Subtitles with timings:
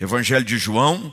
[0.00, 1.12] Evangelho de João,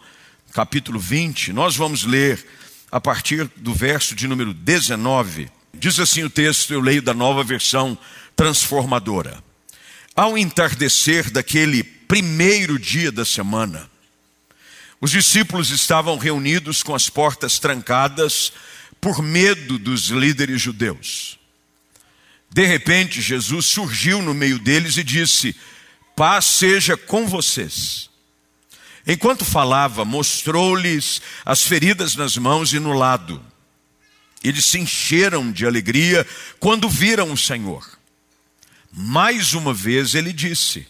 [0.53, 1.52] capítulo 20.
[1.52, 2.46] Nós vamos ler
[2.92, 5.50] a partir do verso de número 19.
[5.73, 7.97] Diz assim o texto, eu leio da nova versão
[8.35, 9.43] transformadora.
[10.15, 13.89] Ao entardecer daquele primeiro dia da semana,
[15.02, 18.54] os discípulos estavam reunidos com as portas trancadas
[19.02, 21.39] por medo dos líderes judeus.
[22.52, 25.55] De repente, Jesus surgiu no meio deles e disse:
[26.15, 28.13] Paz seja com vocês.
[29.07, 33.44] Enquanto falava, mostrou-lhes as feridas nas mãos e no lado.
[34.44, 36.26] Eles se encheram de alegria
[36.59, 37.88] quando viram o Senhor.
[38.91, 40.88] Mais uma vez ele disse: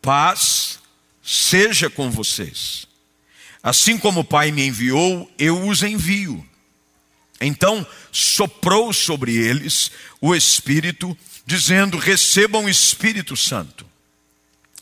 [0.00, 0.78] Paz
[1.22, 2.86] seja com vocês.
[3.62, 6.44] Assim como o Pai me enviou, eu os envio.
[7.40, 9.90] Então soprou sobre eles
[10.20, 13.91] o Espírito, dizendo: Recebam o Espírito Santo.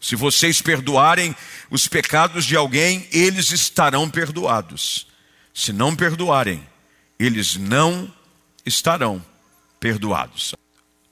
[0.00, 1.36] Se vocês perdoarem
[1.70, 5.06] os pecados de alguém, eles estarão perdoados.
[5.52, 6.66] Se não perdoarem,
[7.18, 8.12] eles não
[8.64, 9.24] estarão
[9.78, 10.54] perdoados.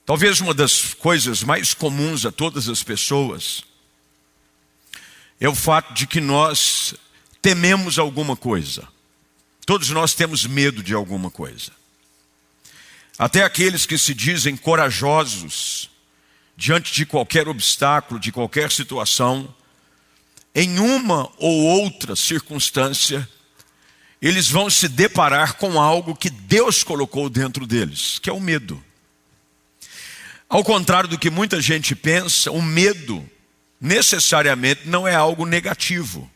[0.05, 3.63] Talvez uma das coisas mais comuns a todas as pessoas
[5.39, 6.95] é o fato de que nós
[7.41, 8.87] tememos alguma coisa.
[9.65, 11.71] Todos nós temos medo de alguma coisa.
[13.19, 15.89] Até aqueles que se dizem corajosos
[16.59, 19.47] diante de qualquer obstáculo, de qualquer situação,
[20.53, 23.27] em uma ou outra circunstância,
[24.21, 28.83] eles vão se deparar com algo que Deus colocou dentro deles, que é o medo.
[30.49, 33.25] Ao contrário do que muita gente pensa, o medo
[33.79, 36.29] necessariamente não é algo negativo.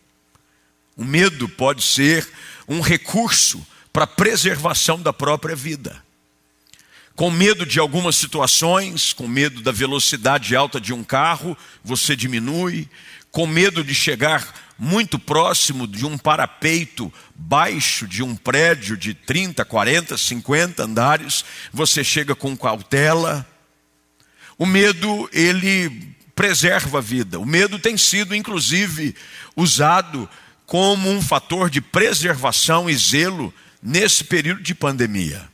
[0.96, 2.26] O medo pode ser
[2.66, 6.02] um recurso para a preservação da própria vida
[7.16, 12.90] com medo de algumas situações, com medo da velocidade alta de um carro, você diminui,
[13.32, 19.64] com medo de chegar muito próximo de um parapeito baixo de um prédio de 30,
[19.64, 23.48] 40, 50 andares, você chega com cautela.
[24.58, 27.40] O medo, ele preserva a vida.
[27.40, 29.16] O medo tem sido, inclusive,
[29.56, 30.28] usado
[30.66, 35.53] como um fator de preservação e zelo nesse período de pandemia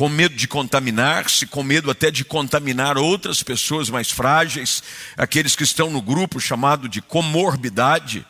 [0.00, 4.82] com medo de contaminar-se, com medo até de contaminar outras pessoas mais frágeis,
[5.14, 8.26] aqueles que estão no grupo chamado de comorbidade,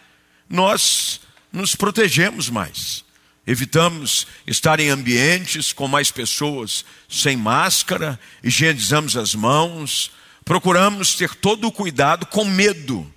[0.48, 1.20] nós
[1.52, 3.04] nos protegemos mais.
[3.46, 10.10] Evitamos estar em ambientes com mais pessoas sem máscara, higienizamos as mãos,
[10.44, 13.08] procuramos ter todo o cuidado com medo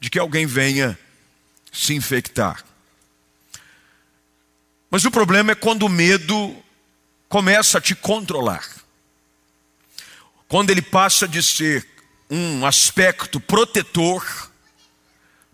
[0.00, 0.98] de que alguém venha
[1.70, 2.64] se infectar.
[4.90, 6.60] Mas o problema é quando o medo
[7.30, 8.68] começa a te controlar.
[10.48, 11.86] Quando ele passa de ser
[12.28, 14.50] um aspecto protetor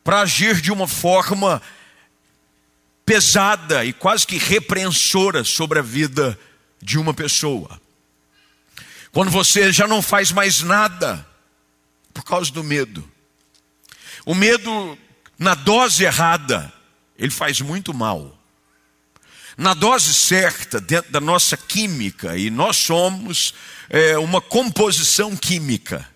[0.02, 1.60] para agir de uma forma
[3.04, 6.38] pesada e quase que repreensora sobre a vida
[6.80, 7.78] de uma pessoa.
[9.12, 11.26] Quando você já não faz mais nada
[12.14, 13.06] por causa do medo.
[14.24, 14.98] O medo,
[15.38, 16.72] na dose errada,
[17.18, 18.35] ele faz muito mal
[19.56, 23.54] na dose certa, dentro da nossa química, e nós somos
[23.88, 26.06] é, uma composição química.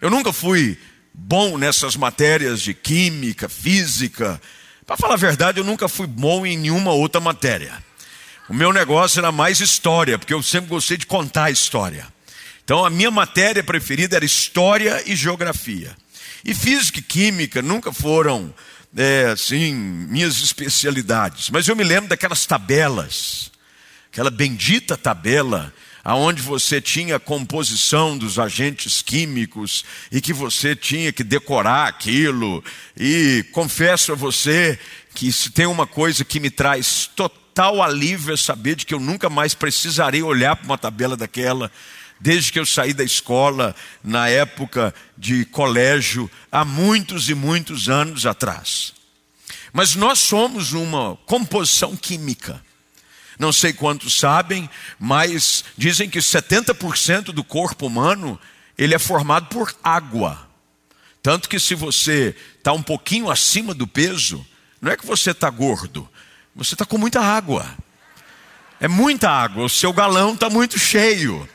[0.00, 0.78] Eu nunca fui
[1.12, 4.40] bom nessas matérias de química, física.
[4.86, 7.82] Para falar a verdade, eu nunca fui bom em nenhuma outra matéria.
[8.48, 12.06] O meu negócio era mais história, porque eu sempre gostei de contar a história.
[12.64, 15.94] Então, a minha matéria preferida era história e geografia.
[16.44, 18.54] E física e química nunca foram
[18.96, 21.50] é, assim, minhas especialidades.
[21.50, 23.50] Mas eu me lembro daquelas tabelas,
[24.10, 25.72] aquela bendita tabela,
[26.04, 32.64] aonde você tinha a composição dos agentes químicos e que você tinha que decorar aquilo.
[32.96, 34.78] E confesso a você
[35.14, 39.00] que se tem uma coisa que me traz total alívio é saber de que eu
[39.00, 41.70] nunca mais precisarei olhar para uma tabela daquela
[42.20, 48.26] desde que eu saí da escola, na época de colégio, há muitos e muitos anos
[48.26, 48.92] atrás.
[49.72, 52.62] Mas nós somos uma composição química.
[53.38, 58.38] Não sei quantos sabem, mas dizem que 70% do corpo humano
[58.76, 60.48] ele é formado por água.
[61.22, 64.44] Tanto que se você está um pouquinho acima do peso,
[64.80, 66.08] não é que você está gordo,
[66.54, 67.66] você está com muita água.
[68.80, 71.48] É muita água, o seu galão está muito cheio.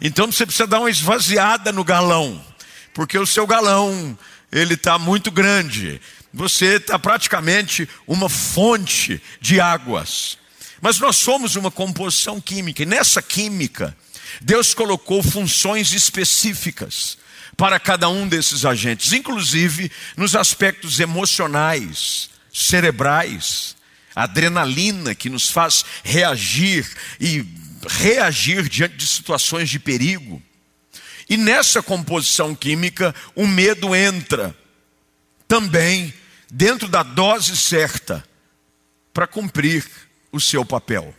[0.00, 2.44] Então você precisa dar uma esvaziada no galão,
[2.92, 4.18] porque o seu galão
[4.52, 6.00] ele está muito grande.
[6.32, 10.38] Você está praticamente uma fonte de águas.
[10.80, 13.96] Mas nós somos uma composição química, e nessa química,
[14.40, 17.16] Deus colocou funções específicas
[17.56, 23.74] para cada um desses agentes, inclusive nos aspectos emocionais, cerebrais,
[24.14, 26.86] adrenalina que nos faz reagir
[27.18, 27.44] e
[27.88, 30.42] reagir diante de situações de perigo.
[31.28, 34.56] E nessa composição química, o medo entra
[35.48, 36.12] também
[36.50, 38.24] dentro da dose certa
[39.12, 39.84] para cumprir
[40.30, 41.14] o seu papel.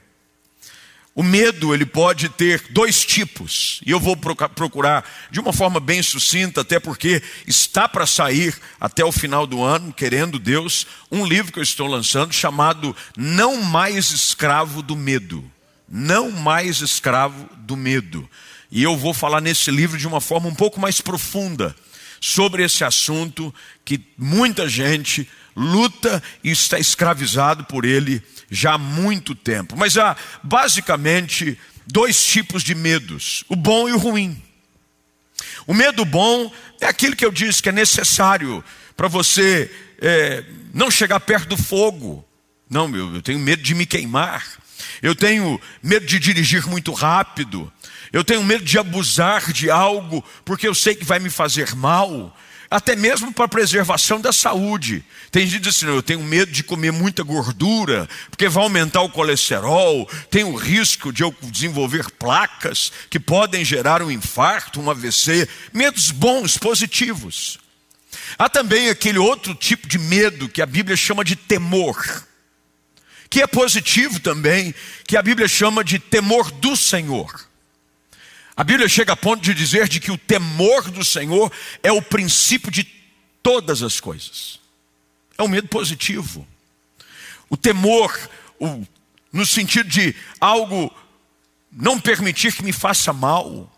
[1.14, 6.04] O medo, ele pode ter dois tipos, e eu vou procurar de uma forma bem
[6.04, 11.52] sucinta, até porque está para sair até o final do ano, querendo Deus, um livro
[11.52, 15.44] que eu estou lançando chamado Não Mais Escravo do Medo.
[15.88, 18.30] Não Mais Escravo do Medo.
[18.72, 21.76] E eu vou falar nesse livro de uma forma um pouco mais profunda
[22.20, 23.54] sobre esse assunto
[23.86, 29.76] que muita gente luta e está escravizado por ele já há muito tempo.
[29.78, 34.42] Mas há basicamente dois tipos de medos: o bom e o ruim.
[35.66, 38.64] O medo bom é aquilo que eu disse que é necessário
[38.96, 40.44] para você é,
[40.74, 42.26] não chegar perto do fogo.
[42.70, 44.46] Não, meu, eu tenho medo de me queimar.
[45.02, 47.72] Eu tenho medo de dirigir muito rápido.
[48.12, 52.36] Eu tenho medo de abusar de algo porque eu sei que vai me fazer mal
[52.70, 55.04] até mesmo para a preservação da saúde.
[55.32, 59.02] Tem gente que diz assim: eu tenho medo de comer muita gordura, porque vai aumentar
[59.02, 64.90] o colesterol, tem o risco de eu desenvolver placas que podem gerar um infarto, um
[64.90, 65.48] AVC.
[65.74, 67.60] Medos bons, positivos.
[68.38, 72.24] Há também aquele outro tipo de medo que a Bíblia chama de temor,
[73.30, 74.74] que é positivo também,
[75.06, 77.48] que a Bíblia chama de temor do Senhor.
[78.56, 81.52] A Bíblia chega a ponto de dizer de que o temor do Senhor
[81.84, 82.84] é o princípio de
[83.44, 84.60] todas as coisas.
[85.38, 86.48] É um medo positivo.
[87.50, 88.18] O temor,
[88.60, 88.84] o,
[89.32, 90.92] no sentido de algo
[91.72, 93.72] não permitir que me faça mal,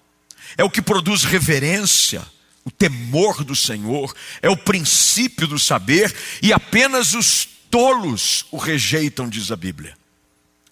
[0.58, 2.26] é o que produz reverência.
[2.64, 9.30] O temor do Senhor é o princípio do saber e apenas os tolos o rejeitam,
[9.30, 9.98] diz a Bíblia.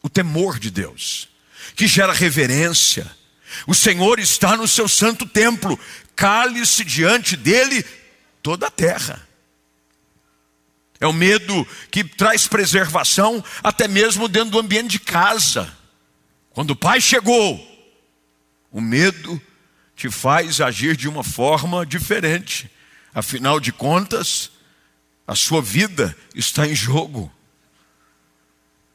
[0.01, 1.27] O temor de Deus,
[1.75, 3.09] que gera reverência,
[3.65, 5.79] o Senhor está no seu santo templo,
[6.15, 7.85] cale-se diante dele
[8.41, 9.27] toda a terra.
[10.99, 15.71] É o medo que traz preservação até mesmo dentro do ambiente de casa.
[16.51, 17.59] Quando o pai chegou,
[18.71, 19.39] o medo
[19.95, 22.69] te faz agir de uma forma diferente.
[23.13, 24.51] Afinal de contas,
[25.27, 27.31] a sua vida está em jogo.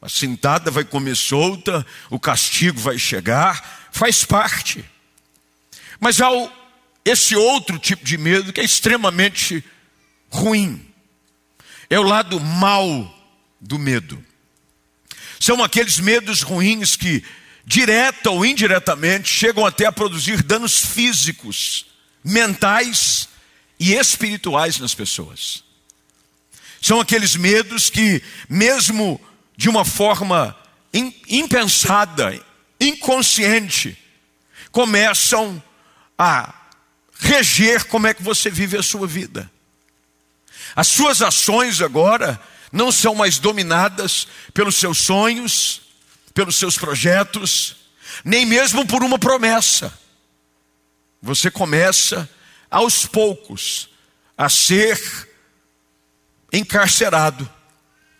[0.01, 4.83] A cintada vai comer solta, o castigo vai chegar, faz parte.
[5.99, 6.27] Mas há
[7.05, 9.63] esse outro tipo de medo que é extremamente
[10.29, 10.85] ruim.
[11.89, 13.15] É o lado mal
[13.61, 14.21] do medo.
[15.39, 17.23] São aqueles medos ruins que,
[17.65, 21.85] direta ou indiretamente, chegam até a produzir danos físicos,
[22.23, 23.29] mentais
[23.79, 25.62] e espirituais nas pessoas.
[26.83, 29.17] São aqueles medos que, mesmo
[29.55, 30.53] de uma forma
[31.29, 32.37] impensada,
[32.77, 33.97] inconsciente,
[34.69, 35.63] começam
[36.17, 36.53] a
[37.13, 39.49] reger como é que você vive a sua vida.
[40.75, 42.37] As suas ações agora
[42.69, 45.83] não são mais dominadas pelos seus sonhos,
[46.33, 47.77] pelos seus projetos,
[48.25, 49.97] nem mesmo por uma promessa.
[51.21, 52.29] Você começa
[52.69, 53.87] aos poucos
[54.37, 55.31] a ser
[56.53, 57.49] encarcerado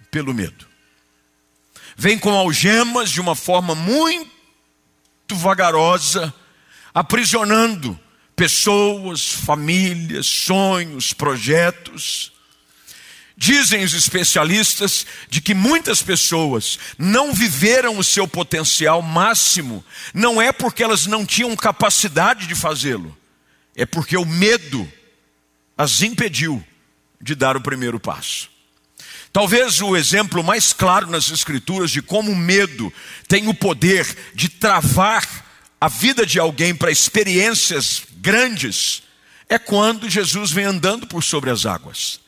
[0.10, 0.68] pelo medo.
[1.96, 4.28] Vem com algemas de uma forma muito
[5.30, 6.34] vagarosa,
[6.92, 7.98] aprisionando
[8.36, 12.34] pessoas, famílias, sonhos, projetos.
[13.38, 20.52] Dizem os especialistas de que muitas pessoas não viveram o seu potencial máximo, não é
[20.52, 23.16] porque elas não tinham capacidade de fazê-lo,
[23.76, 24.92] é porque o medo
[25.78, 26.64] as impediu
[27.24, 28.50] de dar o primeiro passo.
[29.32, 32.94] Talvez o exemplo mais claro nas Escrituras de como o medo
[33.28, 35.28] tem o poder de travar
[35.80, 39.04] a vida de alguém para experiências grandes
[39.50, 42.20] é quando Jesus vem andando por sobre as águas.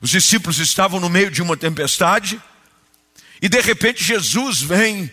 [0.00, 2.40] Os discípulos estavam no meio de uma tempestade
[3.40, 5.10] e de repente Jesus vem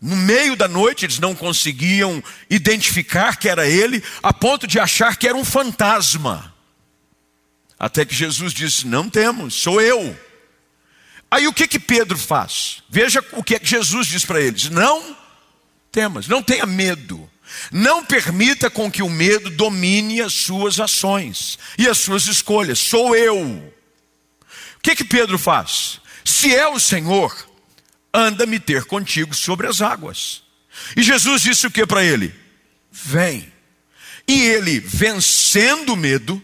[0.00, 5.16] no meio da noite, eles não conseguiam identificar que era ele, a ponto de achar
[5.16, 6.54] que era um fantasma.
[7.78, 10.18] Até que Jesus disse: Não temos, sou eu.
[11.30, 12.82] Aí o que que Pedro faz?
[12.88, 15.16] Veja o que, é que Jesus diz para eles: não
[15.92, 17.28] temas, não tenha medo.
[17.72, 22.78] Não permita com que o medo domine as suas ações e as suas escolhas.
[22.78, 23.38] Sou eu.
[23.40, 25.98] O que que Pedro faz?
[26.22, 27.34] Se é o Senhor,
[28.12, 30.42] anda me ter contigo sobre as águas.
[30.94, 32.34] E Jesus disse o que para ele?
[32.92, 33.50] Vem.
[34.26, 36.42] E ele, vencendo o medo,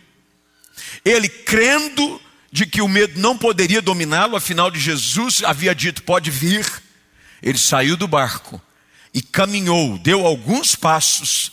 [1.05, 2.21] ele crendo
[2.51, 6.67] de que o medo não poderia dominá-lo, afinal de Jesus havia dito: pode vir.
[7.43, 8.61] Ele saiu do barco
[9.13, 11.53] e caminhou, deu alguns passos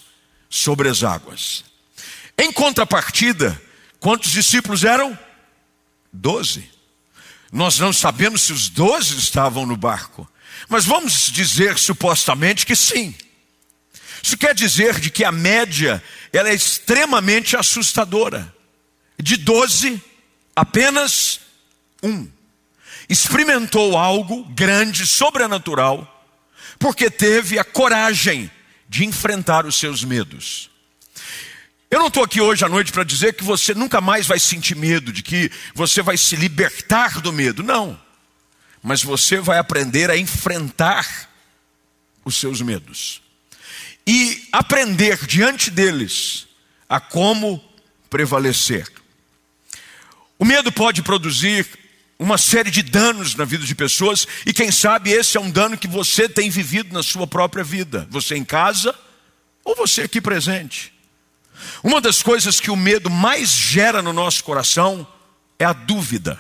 [0.50, 1.66] sobre as águas.
[2.38, 3.62] Em contrapartida,
[4.00, 5.18] quantos discípulos eram?
[6.14, 6.70] Doze.
[7.52, 10.28] Nós não sabemos se os doze estavam no barco,
[10.70, 13.14] mas vamos dizer supostamente que sim.
[14.24, 18.54] Isso quer dizer de que a média ela é extremamente assustadora.
[19.22, 20.02] De doze,
[20.56, 21.40] apenas
[22.02, 22.28] um
[23.12, 26.08] experimentou algo grande, sobrenatural,
[26.80, 28.50] porque teve a coragem
[28.88, 30.70] de enfrentar os seus medos.
[31.90, 34.76] Eu não estou aqui hoje à noite para dizer que você nunca mais vai sentir
[34.76, 37.62] medo, de que você vai se libertar do medo.
[37.62, 38.00] Não.
[38.82, 41.30] Mas você vai aprender a enfrentar
[42.24, 43.22] os seus medos
[44.08, 46.48] e aprender diante deles
[46.88, 47.62] a como
[48.10, 49.01] prevalecer.
[50.42, 51.68] O medo pode produzir
[52.18, 55.78] uma série de danos na vida de pessoas, e quem sabe esse é um dano
[55.78, 58.96] que você tem vivido na sua própria vida, você em casa
[59.64, 60.92] ou você aqui presente.
[61.84, 65.08] Uma das coisas que o medo mais gera no nosso coração
[65.60, 66.40] é a dúvida.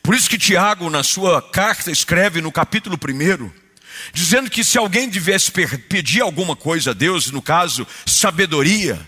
[0.00, 3.50] Por isso que Tiago, na sua carta, escreve no capítulo 1,
[4.12, 9.04] dizendo que se alguém devesse pedir alguma coisa a Deus, no caso, sabedoria,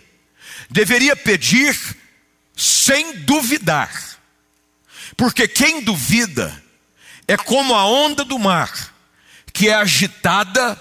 [0.68, 2.00] deveria pedir
[2.61, 4.19] sem duvidar.
[5.17, 6.62] Porque quem duvida
[7.26, 8.95] é como a onda do mar,
[9.52, 10.81] que é agitada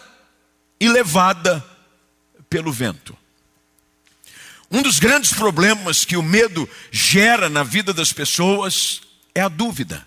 [0.79, 1.65] e levada
[2.49, 3.17] pelo vento.
[4.69, 9.01] Um dos grandes problemas que o medo gera na vida das pessoas
[9.33, 10.05] é a dúvida.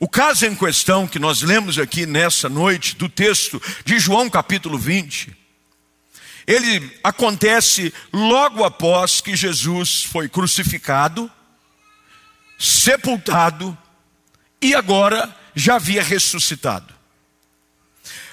[0.00, 4.76] O caso em questão que nós lemos aqui nessa noite, do texto de João capítulo
[4.76, 5.45] 20,
[6.46, 11.30] ele acontece logo após que Jesus foi crucificado,
[12.58, 13.76] sepultado
[14.62, 16.94] e agora já havia ressuscitado.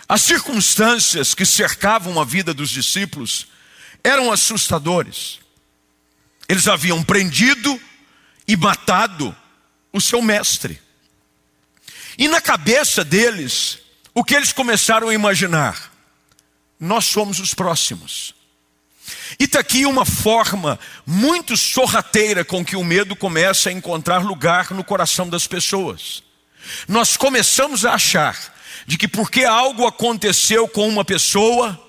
[0.08, 3.48] As circunstâncias que cercavam a vida dos discípulos
[4.04, 5.40] eram assustadores.
[6.48, 7.82] Eles haviam prendido
[8.48, 9.36] e matado
[9.92, 10.80] o seu mestre.
[12.18, 13.80] E na cabeça deles,
[14.14, 15.93] o que eles começaram a imaginar?
[16.84, 18.36] Nós somos os próximos.
[19.40, 24.72] E está aqui uma forma muito sorrateira com que o medo começa a encontrar lugar
[24.72, 26.22] no coração das pessoas.
[26.86, 28.38] Nós começamos a achar
[28.86, 31.82] de que porque algo aconteceu com uma pessoa,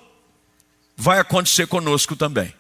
[0.96, 2.54] vai acontecer conosco também.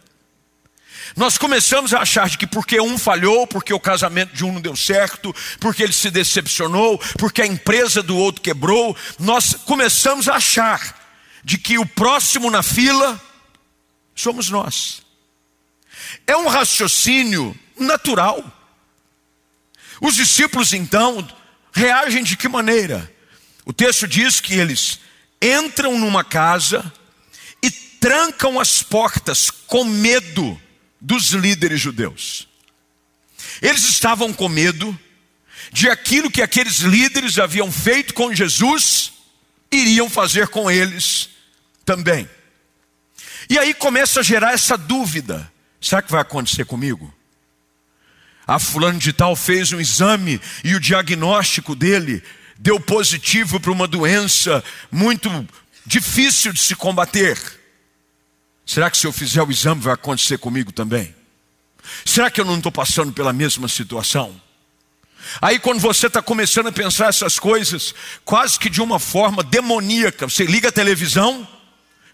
[1.14, 4.60] Nós começamos a achar de que porque um falhou, porque o casamento de um não
[4.60, 10.34] deu certo, porque ele se decepcionou, porque a empresa do outro quebrou, nós começamos a
[10.34, 11.03] achar
[11.44, 13.20] de que o próximo na fila
[14.14, 15.02] somos nós.
[16.26, 18.42] É um raciocínio natural.
[20.00, 21.26] Os discípulos então
[21.72, 23.12] reagem de que maneira?
[23.64, 25.00] O texto diz que eles
[25.40, 26.92] entram numa casa
[28.04, 30.60] trancam as portas com medo
[31.00, 32.46] dos líderes judeus.
[33.62, 34.98] Eles estavam com medo
[35.72, 39.10] de aquilo que aqueles líderes haviam feito com Jesus,
[39.72, 41.30] iriam fazer com eles
[41.84, 42.28] também.
[43.48, 45.50] E aí começa a gerar essa dúvida:
[45.80, 47.12] será que vai acontecer comigo?
[48.46, 52.22] A fulano de tal fez um exame e o diagnóstico dele
[52.58, 55.30] deu positivo para uma doença muito
[55.86, 57.38] difícil de se combater.
[58.66, 61.14] Será que se eu fizer o exame vai acontecer comigo também?
[62.04, 64.40] Será que eu não estou passando pela mesma situação?
[65.40, 70.28] Aí, quando você está começando a pensar essas coisas, quase que de uma forma demoníaca,
[70.28, 71.46] você liga a televisão,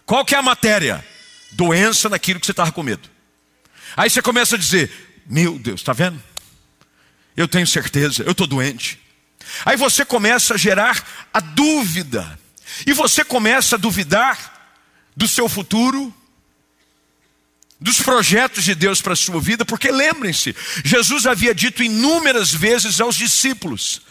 [0.05, 1.05] qual que é a matéria?
[1.51, 3.09] Doença naquilo que você estava com medo.
[3.95, 4.91] Aí você começa a dizer:
[5.25, 6.21] Meu Deus, está vendo?
[7.35, 8.99] Eu tenho certeza, eu estou doente.
[9.65, 11.03] Aí você começa a gerar
[11.33, 12.39] a dúvida,
[12.85, 14.77] e você começa a duvidar
[15.15, 16.13] do seu futuro,
[17.79, 20.55] dos projetos de Deus para a sua vida, porque lembrem-se,
[20.85, 24.01] Jesus havia dito inúmeras vezes aos discípulos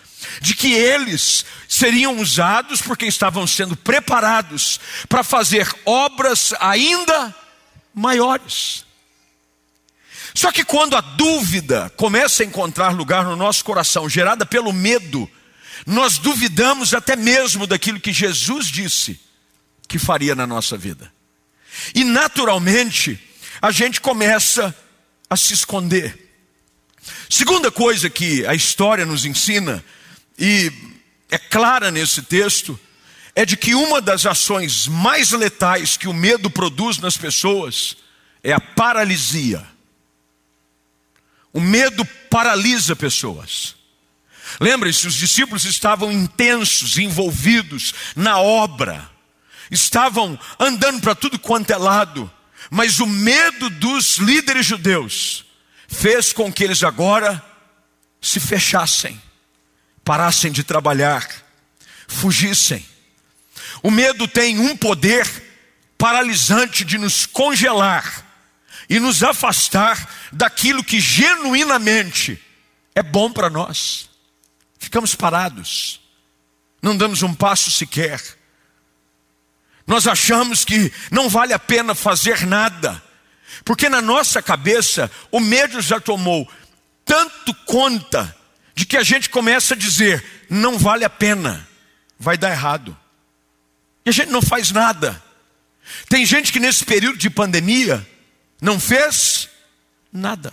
[0.40, 7.34] de que eles seriam usados porque estavam sendo preparados para fazer obras ainda
[7.94, 8.84] maiores.
[10.34, 15.28] Só que quando a dúvida começa a encontrar lugar no nosso coração, gerada pelo medo,
[15.86, 19.20] nós duvidamos até mesmo daquilo que Jesus disse
[19.88, 21.12] que faria na nossa vida.
[21.94, 23.18] E naturalmente,
[23.60, 24.74] a gente começa
[25.28, 26.28] a se esconder.
[27.28, 29.82] Segunda coisa que a história nos ensina,
[30.40, 30.72] e
[31.30, 32.80] é clara nesse texto,
[33.36, 37.96] é de que uma das ações mais letais que o medo produz nas pessoas
[38.42, 39.64] é a paralisia.
[41.52, 43.76] O medo paralisa pessoas.
[44.58, 49.08] Lembrem-se, os discípulos estavam intensos, envolvidos na obra,
[49.70, 52.30] estavam andando para tudo quanto é lado,
[52.70, 55.44] mas o medo dos líderes judeus
[55.86, 57.44] fez com que eles agora
[58.20, 59.20] se fechassem,
[60.04, 61.28] parassem de trabalhar,
[62.08, 62.84] fugissem.
[63.82, 65.26] O medo tem um poder
[65.96, 68.26] paralisante de nos congelar
[68.88, 72.42] e nos afastar daquilo que genuinamente
[72.94, 74.08] é bom para nós.
[74.78, 76.00] Ficamos parados,
[76.82, 78.20] não damos um passo sequer.
[79.86, 83.02] Nós achamos que não vale a pena fazer nada,
[83.64, 86.50] porque na nossa cabeça o medo já tomou
[87.04, 88.36] tanto conta
[88.74, 91.66] de que a gente começa a dizer: não vale a pena,
[92.18, 92.96] vai dar errado.
[94.04, 95.22] E a gente não faz nada.
[96.08, 98.06] Tem gente que nesse período de pandemia
[98.60, 99.48] não fez
[100.12, 100.52] nada.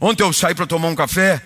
[0.00, 1.42] Ontem eu saí para tomar um café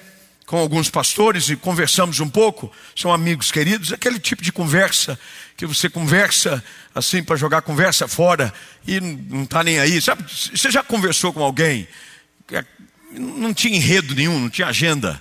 [0.46, 5.18] com alguns pastores e conversamos um pouco, são amigos queridos, aquele tipo de conversa
[5.56, 6.62] que você conversa
[6.94, 8.52] assim para jogar conversa fora
[8.86, 10.00] e não está nem aí.
[10.00, 11.88] Sabe, você já conversou com alguém,
[12.52, 12.64] é,
[13.12, 15.20] não tinha enredo nenhum, não tinha agenda,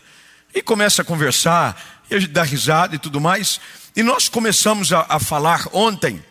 [0.54, 3.60] e começa a conversar, e a gente dá risada e tudo mais,
[3.96, 6.24] e nós começamos a, a falar ontem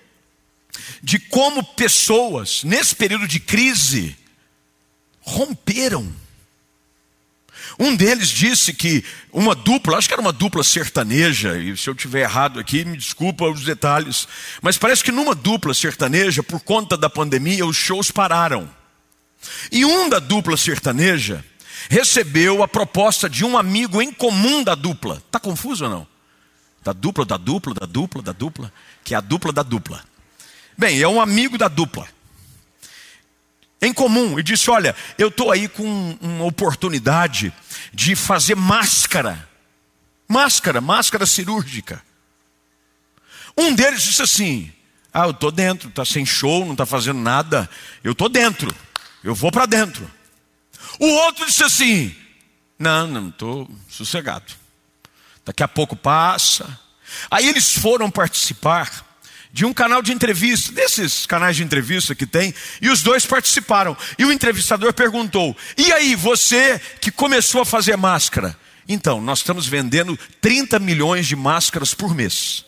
[1.03, 4.17] de como pessoas, nesse período de crise,
[5.21, 6.13] romperam.
[7.79, 11.95] Um deles disse que uma dupla, acho que era uma dupla sertaneja, e se eu
[11.95, 14.29] tiver errado aqui, me desculpa os detalhes,
[14.61, 18.69] mas parece que numa dupla sertaneja, por conta da pandemia, os shows pararam.
[19.71, 21.45] E um da dupla sertaneja
[21.89, 25.17] recebeu a proposta de um amigo em comum da dupla.
[25.27, 26.07] Está confuso ou não?
[26.83, 28.73] Da dupla, da dupla, da dupla, da dupla,
[29.05, 30.03] que é a dupla da dupla.
[30.77, 32.07] Bem, é um amigo da dupla.
[33.81, 37.53] Em comum, e disse: Olha, eu estou aí com uma oportunidade
[37.93, 39.49] de fazer máscara.
[40.29, 42.03] Máscara, máscara cirúrgica.
[43.57, 44.73] Um deles disse assim:
[45.13, 47.69] Ah, eu estou dentro, está sem show, não está fazendo nada.
[48.03, 48.75] Eu estou dentro,
[49.23, 50.09] eu vou para dentro.
[51.03, 52.15] O outro disse assim:
[52.79, 54.53] Não, não estou sossegado.
[55.45, 56.79] Daqui a pouco passa.
[57.29, 59.05] Aí eles foram participar
[59.53, 63.97] de um canal de entrevista, desses canais de entrevista que tem, e os dois participaram.
[64.17, 68.57] E o entrevistador perguntou: E aí, você que começou a fazer máscara?
[68.87, 72.65] Então, nós estamos vendendo 30 milhões de máscaras por mês.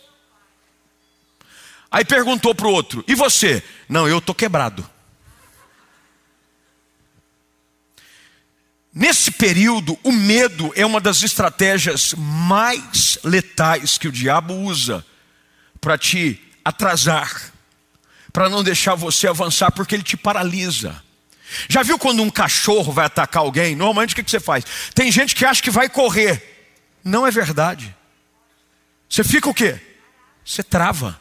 [1.89, 3.63] Aí perguntou para o outro: E você?
[3.87, 4.85] Não, eu estou quebrado.
[8.97, 15.05] Nesse período, o medo é uma das estratégias mais letais que o diabo usa
[15.81, 17.51] para te atrasar,
[18.31, 21.03] para não deixar você avançar, porque ele te paralisa.
[21.67, 23.75] Já viu quando um cachorro vai atacar alguém?
[23.75, 24.63] Normalmente o que você faz?
[24.93, 26.71] Tem gente que acha que vai correr.
[27.03, 27.93] Não é verdade.
[29.09, 29.77] Você fica o quê?
[30.43, 31.19] Você trava.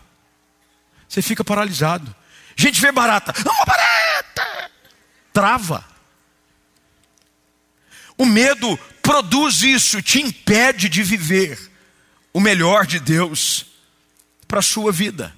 [1.08, 2.14] Você fica paralisado.
[2.56, 3.34] Gente vê barata.
[3.44, 4.70] Uma barata!
[5.32, 5.93] Trava.
[8.16, 11.58] O medo produz isso, te impede de viver
[12.32, 13.66] o melhor de Deus
[14.46, 15.34] para a sua vida.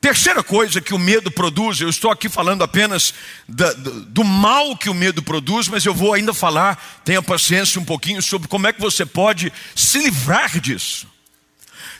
[0.00, 3.12] Terceira coisa que o medo produz, eu estou aqui falando apenas
[3.48, 7.80] da, do, do, mal que o medo produz, mas eu vou ainda falar, tenha paciência
[7.80, 11.08] um pouquinho, sobre como é que você pode se livrar disso.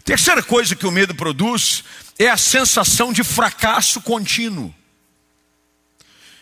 [0.04, 1.82] Terceira coisa que o medo produz
[2.18, 4.72] é a sensação de fracasso contínuo.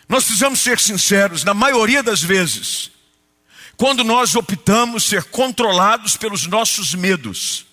[0.09, 2.91] Nós precisamos ser sinceros, na maioria das vezes,
[3.77, 7.67] quando nós optamos ser controlados pelos nossos medos,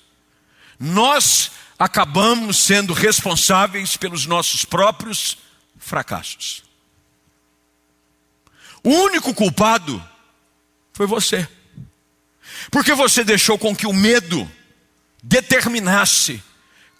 [0.80, 5.38] nós acabamos sendo responsáveis pelos nossos próprios
[5.78, 6.64] fracassos.
[8.84, 10.04] O único culpado
[10.94, 11.48] foi você.
[12.70, 14.50] Porque você deixou com que o medo
[15.22, 16.44] determinasse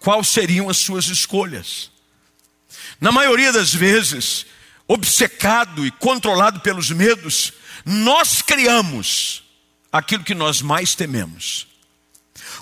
[0.00, 1.90] quais seriam as suas escolhas.
[3.00, 4.46] Na maioria das vezes,
[4.92, 7.52] obcecado e controlado pelos medos,
[7.84, 9.42] nós criamos
[9.90, 11.66] aquilo que nós mais tememos.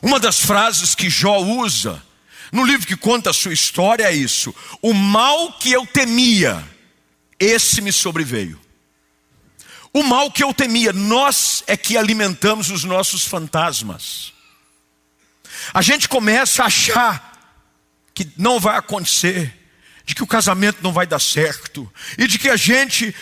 [0.01, 2.01] Uma das frases que Jó usa
[2.53, 6.65] no livro que conta a sua história é isso: o mal que eu temia,
[7.39, 8.61] esse me sobreveio.
[9.93, 14.33] O mal que eu temia, nós é que alimentamos os nossos fantasmas.
[15.75, 17.67] A gente começa a achar
[18.15, 19.60] que não vai acontecer,
[20.05, 23.15] de que o casamento não vai dar certo, e de que a gente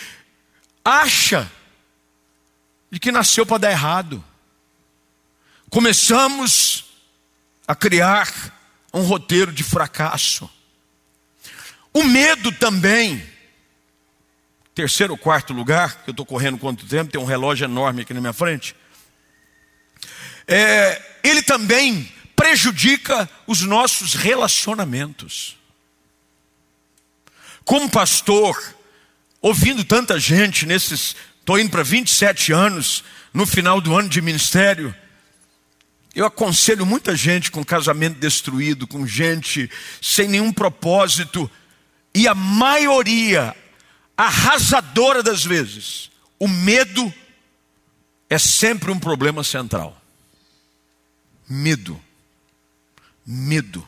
[0.83, 1.49] acha
[2.91, 4.23] de que nasceu para dar errado.
[5.69, 6.85] Começamos
[7.67, 8.27] a criar
[8.91, 10.49] um roteiro de fracasso.
[11.93, 13.23] O medo também
[14.79, 18.13] terceiro ou quarto lugar, que eu estou correndo quanto tempo, tem um relógio enorme aqui
[18.13, 18.73] na minha frente.
[20.47, 25.58] É, ele também prejudica os nossos relacionamentos.
[27.69, 28.57] Como pastor,
[29.39, 34.91] ouvindo tanta gente nesses, estou indo para 27 anos, no final do ano de ministério,
[36.15, 39.69] eu aconselho muita gente com casamento destruído, com gente
[40.01, 41.47] sem nenhum propósito,
[42.11, 43.55] e a maioria,
[44.17, 47.13] arrasadora das vezes, o medo
[48.31, 49.95] é sempre um problema central.
[51.47, 52.01] Medo.
[53.23, 53.87] Medo.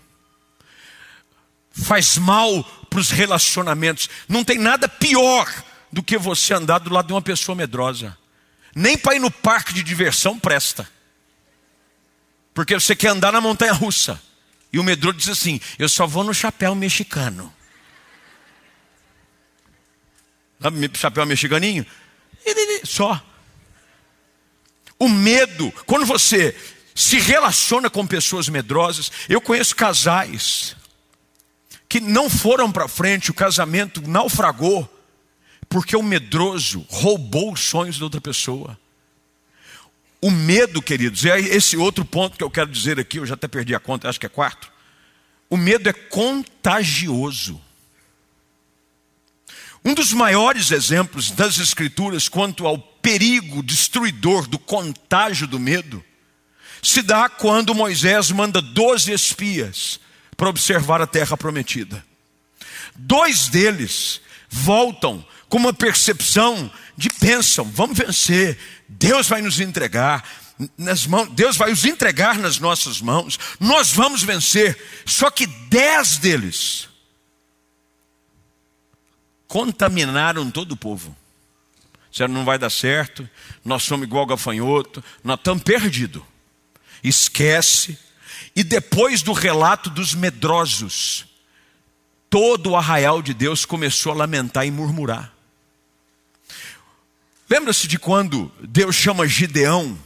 [1.72, 4.10] Faz mal para os relacionamentos.
[4.28, 5.50] Não tem nada pior
[5.90, 8.18] do que você andar do lado de uma pessoa medrosa.
[8.76, 10.88] Nem para ir no parque de diversão presta.
[12.54, 14.22] Porque você quer andar na montanha russa.
[14.74, 17.52] E o medroso diz assim: Eu só vou no chapéu mexicano.
[20.94, 21.86] chapéu mexicaninho?
[22.84, 23.26] Só.
[25.00, 26.56] O medo, quando você
[26.94, 30.76] se relaciona com pessoas medrosas, eu conheço casais
[31.92, 34.90] que não foram para frente, o casamento naufragou,
[35.68, 38.80] porque o medroso roubou os sonhos da outra pessoa.
[40.22, 43.46] O medo, queridos, é esse outro ponto que eu quero dizer aqui, eu já até
[43.46, 44.72] perdi a conta, acho que é quarto.
[45.50, 47.60] O medo é contagioso.
[49.84, 56.02] Um dos maiores exemplos das Escrituras quanto ao perigo destruidor do contágio do medo
[56.82, 60.00] se dá quando Moisés manda doze espias
[60.42, 62.04] para observar a terra prometida.
[62.96, 68.58] Dois deles voltam com uma percepção de pensam, vamos vencer,
[68.90, 70.28] Deus vai nos entregar,
[70.76, 74.76] nas mãos, Deus vai os entregar nas nossas mãos, nós vamos vencer.
[75.06, 76.90] Só que dez deles
[79.48, 81.16] contaminaram todo o povo.
[82.10, 83.30] Disseram, não vai dar certo,
[83.64, 86.24] nós somos igual gafanhoto, nós estamos perdidos.
[87.04, 87.96] Esquece.
[88.56, 91.26] E depois do relato dos medrosos,
[92.30, 95.34] todo o arraial de Deus começou a lamentar e murmurar.
[97.50, 99.98] Lembra-se de quando Deus chama Gideão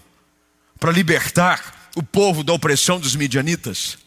[0.80, 3.98] para libertar o povo da opressão dos midianitas?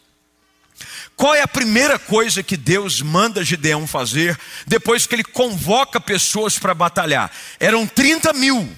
[1.17, 6.59] Qual é a primeira coisa que Deus manda Gideão fazer depois que ele convoca pessoas
[6.59, 7.31] para batalhar?
[7.59, 8.77] Eram 30 mil.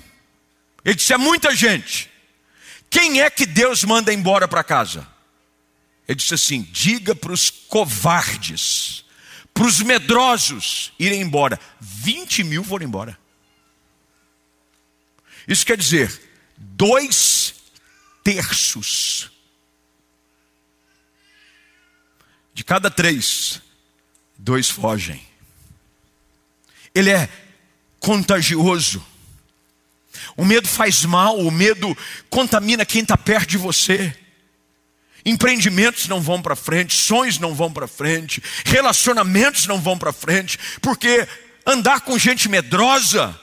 [0.84, 2.10] Ele disse: é muita gente.
[2.88, 5.06] Quem é que Deus manda embora para casa?
[6.10, 9.04] Ele disse assim: diga para os covardes,
[9.54, 11.56] para os medrosos irem embora.
[11.80, 13.16] 20 mil foram embora.
[15.46, 16.20] Isso quer dizer,
[16.58, 17.54] dois
[18.24, 19.30] terços
[22.52, 23.62] De cada três,
[24.36, 25.24] dois fogem.
[26.92, 27.28] Ele é
[28.00, 29.06] contagioso.
[30.36, 31.96] O medo faz mal, o medo
[32.28, 34.14] contamina quem está perto de você.
[35.24, 40.59] Empreendimentos não vão para frente, sonhos não vão para frente, relacionamentos não vão para frente,
[40.80, 41.26] porque
[41.66, 43.38] andar com gente medrosa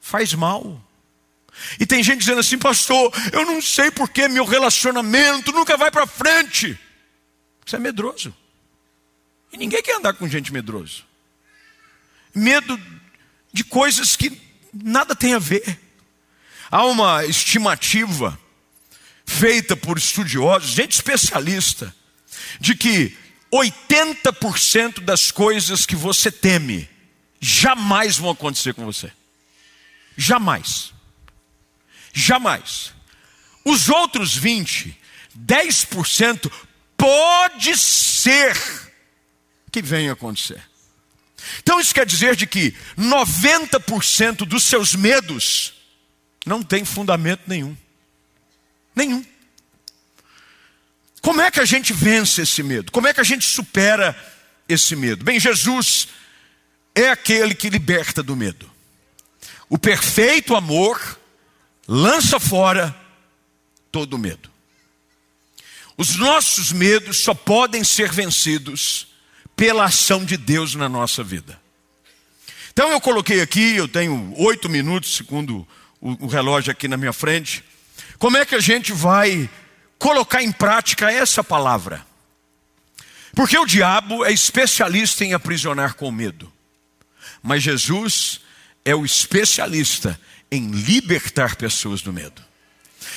[0.00, 0.82] faz mal.
[1.80, 6.06] E tem gente dizendo assim, pastor, eu não sei porque meu relacionamento nunca vai para
[6.06, 6.78] frente.
[7.64, 8.34] Você é medroso.
[9.52, 11.04] E ninguém quer andar com gente medroso.
[12.34, 12.78] Medo
[13.52, 14.40] de coisas que
[14.72, 15.80] nada tem a ver.
[16.70, 18.38] Há uma estimativa
[19.26, 21.94] feita por estudiosos, gente especialista,
[22.60, 23.16] de que
[23.52, 26.88] 80% das coisas que você teme
[27.40, 29.12] jamais vão acontecer com você.
[30.16, 30.92] Jamais.
[32.12, 32.94] Jamais.
[33.64, 34.96] Os outros 20,
[35.38, 36.50] 10%
[36.96, 38.56] pode ser
[39.70, 40.62] que venha acontecer.
[41.58, 45.74] Então isso quer dizer de que 90% dos seus medos
[46.44, 47.76] não tem fundamento nenhum.
[48.96, 49.24] Nenhum.
[51.20, 52.90] Como é que a gente vence esse medo?
[52.90, 54.16] Como é que a gente supera
[54.68, 55.24] esse medo?
[55.24, 56.08] Bem, Jesus
[56.94, 58.70] é aquele que liberta do medo.
[59.68, 61.20] O perfeito amor
[61.86, 62.96] lança fora
[63.92, 64.50] todo medo.
[65.98, 69.08] Os nossos medos só podem ser vencidos
[69.56, 71.60] pela ação de Deus na nossa vida.
[72.72, 75.66] Então eu coloquei aqui, eu tenho oito minutos, segundo
[76.00, 77.64] o, relógio aqui na minha frente.
[78.18, 79.48] Como é que a gente vai
[79.98, 82.06] colocar em prática essa palavra?
[83.34, 86.50] Porque o diabo é especialista em aprisionar com medo,
[87.42, 88.40] mas Jesus
[88.84, 90.18] é o especialista
[90.50, 92.42] em libertar pessoas do medo.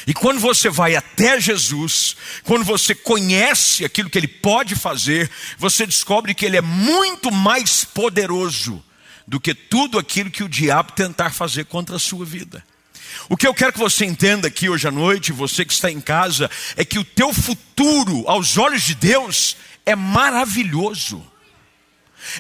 [0.05, 5.85] E quando você vai até Jesus, quando você conhece aquilo que ele pode fazer, você
[5.85, 8.83] descobre que ele é muito mais poderoso
[9.27, 12.63] do que tudo aquilo que o diabo tentar fazer contra a sua vida.
[13.27, 16.01] O que eu quero que você entenda aqui hoje à noite, você que está em
[16.01, 21.25] casa, é que o teu futuro, aos olhos de Deus, é maravilhoso.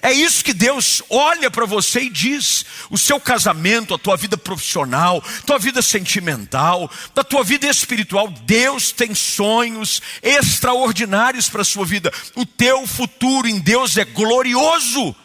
[0.01, 4.37] É isso que Deus olha para você e diz: o seu casamento, a tua vida
[4.37, 11.85] profissional, tua vida sentimental, da tua vida espiritual, Deus tem sonhos extraordinários para a sua
[11.85, 12.11] vida.
[12.35, 15.15] O teu futuro em Deus é glorioso.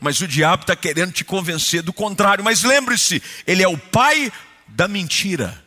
[0.00, 2.42] Mas o diabo está querendo te convencer do contrário.
[2.42, 4.32] Mas lembre-se, ele é o pai
[4.74, 5.62] da mentira.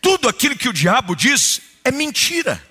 [0.00, 2.62] Tudo aquilo que o diabo diz é mentira.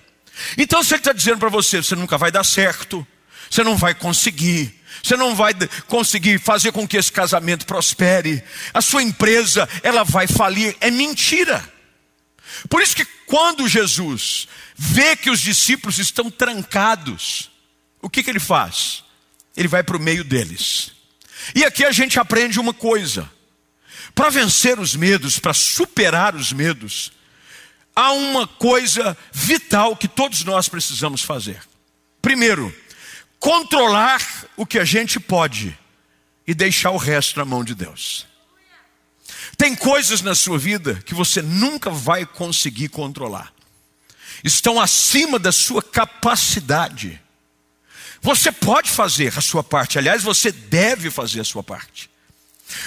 [0.56, 3.06] Então, se ele está dizendo para você, você nunca vai dar certo,
[3.50, 5.54] você não vai conseguir, você não vai
[5.86, 8.42] conseguir fazer com que esse casamento prospere.
[8.72, 10.76] A sua empresa, ela vai falir.
[10.80, 11.64] É mentira.
[12.68, 17.50] Por isso que quando Jesus vê que os discípulos estão trancados,
[18.00, 19.04] o que, que ele faz?
[19.56, 20.92] Ele vai para o meio deles.
[21.54, 23.30] E aqui a gente aprende uma coisa:
[24.16, 27.12] para vencer os medos, para superar os medos,
[27.94, 31.60] há uma coisa vital que todos nós precisamos fazer.
[32.22, 32.74] Primeiro,
[33.38, 34.22] controlar
[34.56, 35.78] o que a gente pode
[36.46, 38.26] e deixar o resto na mão de Deus.
[39.58, 43.52] Tem coisas na sua vida que você nunca vai conseguir controlar,
[44.42, 47.20] estão acima da sua capacidade.
[48.22, 52.08] Você pode fazer a sua parte, aliás, você deve fazer a sua parte.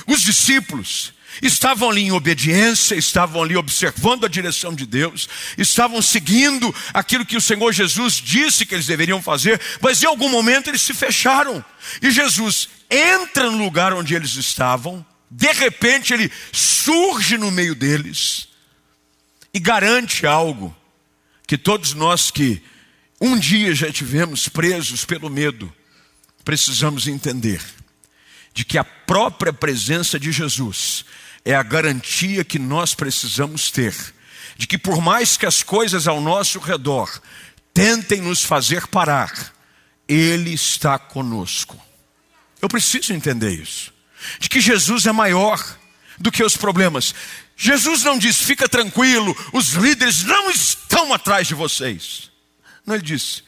[0.07, 6.73] Os discípulos, Estavam ali em obediência, estavam ali observando a direção de Deus, estavam seguindo
[6.93, 10.81] aquilo que o Senhor Jesus disse que eles deveriam fazer, mas em algum momento eles
[10.81, 11.63] se fecharam.
[12.01, 18.47] E Jesus entra no lugar onde eles estavam, de repente ele surge no meio deles
[19.53, 20.75] e garante algo
[21.47, 22.61] que todos nós que
[23.21, 25.71] um dia já tivemos presos pelo medo,
[26.43, 27.61] precisamos entender
[28.53, 31.05] de que a própria presença de Jesus
[31.49, 33.95] é a garantia que nós precisamos ter
[34.55, 37.09] de que, por mais que as coisas ao nosso redor
[37.73, 39.51] tentem nos fazer parar,
[40.07, 41.75] Ele está conosco.
[42.61, 43.91] Eu preciso entender isso,
[44.39, 45.59] de que Jesus é maior
[46.19, 47.15] do que os problemas.
[47.57, 52.29] Jesus não diz, fica tranquilo, os líderes não estão atrás de vocês.
[52.85, 53.41] Não, ele disse,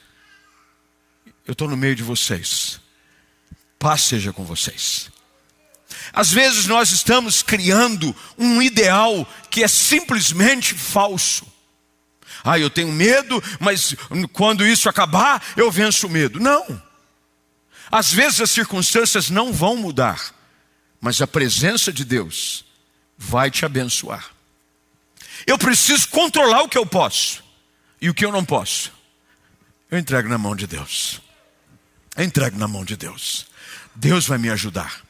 [1.46, 2.80] eu estou no meio de vocês,
[3.78, 5.12] paz seja com vocês.
[6.14, 11.46] Às vezes nós estamos criando um ideal que é simplesmente falso.
[12.44, 13.96] Ah, eu tenho medo, mas
[14.34, 16.40] quando isso acabar, eu venço o medo.
[16.40, 16.82] Não.
[17.92, 20.34] Às vezes as circunstâncias não vão mudar,
[21.00, 22.66] mas a presença de Deus
[23.18, 24.32] vai te abençoar.
[25.46, 27.44] Eu preciso controlar o que eu posso
[28.02, 28.92] e o que eu não posso.
[29.90, 31.22] Eu entrego na mão de Deus.
[32.16, 33.46] Eu entrego na mão de Deus.
[33.96, 35.02] Deus vai me ajudar.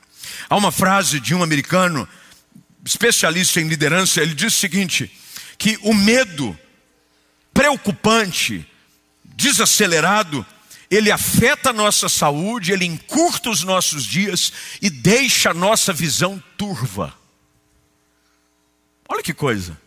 [0.51, 2.05] Há uma frase de um americano,
[2.85, 5.09] especialista em liderança, ele diz o seguinte:
[5.57, 6.59] que o medo
[7.53, 8.67] preocupante,
[9.23, 10.45] desacelerado,
[10.89, 16.43] ele afeta a nossa saúde, ele encurta os nossos dias e deixa a nossa visão
[16.57, 17.17] turva.
[19.07, 19.79] Olha que coisa.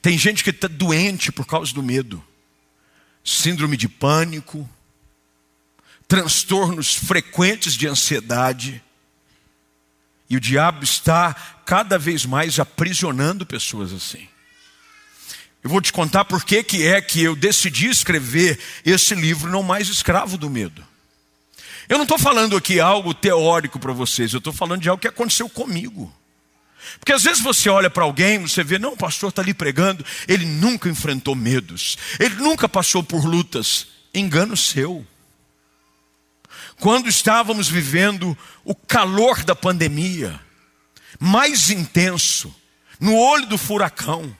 [0.00, 2.24] Tem gente que está doente por causa do medo,
[3.22, 4.66] síndrome de pânico,
[6.08, 8.82] transtornos frequentes de ansiedade.
[10.34, 11.32] E o diabo está
[11.64, 14.26] cada vez mais aprisionando pessoas assim.
[15.62, 19.62] Eu vou te contar por que, que é que eu decidi escrever esse livro, Não
[19.62, 20.84] Mais Escravo do Medo.
[21.88, 25.06] Eu não estou falando aqui algo teórico para vocês, eu estou falando de algo que
[25.06, 26.12] aconteceu comigo.
[26.98, 30.04] Porque às vezes você olha para alguém, você vê, não, o pastor está ali pregando,
[30.26, 33.86] ele nunca enfrentou medos, ele nunca passou por lutas.
[34.12, 35.06] Engano seu.
[36.80, 40.38] Quando estávamos vivendo o calor da pandemia,
[41.18, 42.54] mais intenso,
[42.98, 44.36] no olho do furacão,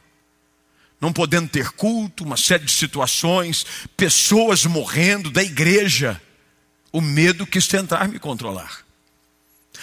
[1.01, 3.67] não podendo ter culto, uma série de situações,
[3.97, 6.21] pessoas morrendo da igreja,
[6.93, 8.85] o medo quis tentar me controlar.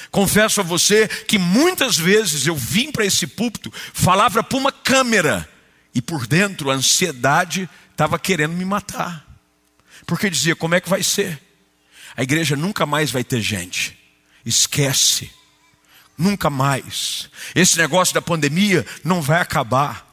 [0.10, 5.48] Confesso a você que muitas vezes eu vim para esse púlpito, falava para uma câmera,
[5.94, 9.26] e por dentro a ansiedade estava querendo me matar.
[10.06, 11.40] Porque dizia: como é que vai ser?
[12.22, 13.98] A igreja nunca mais vai ter gente.
[14.46, 15.32] Esquece.
[16.16, 17.32] Nunca mais.
[17.56, 20.08] Esse negócio da pandemia não vai acabar.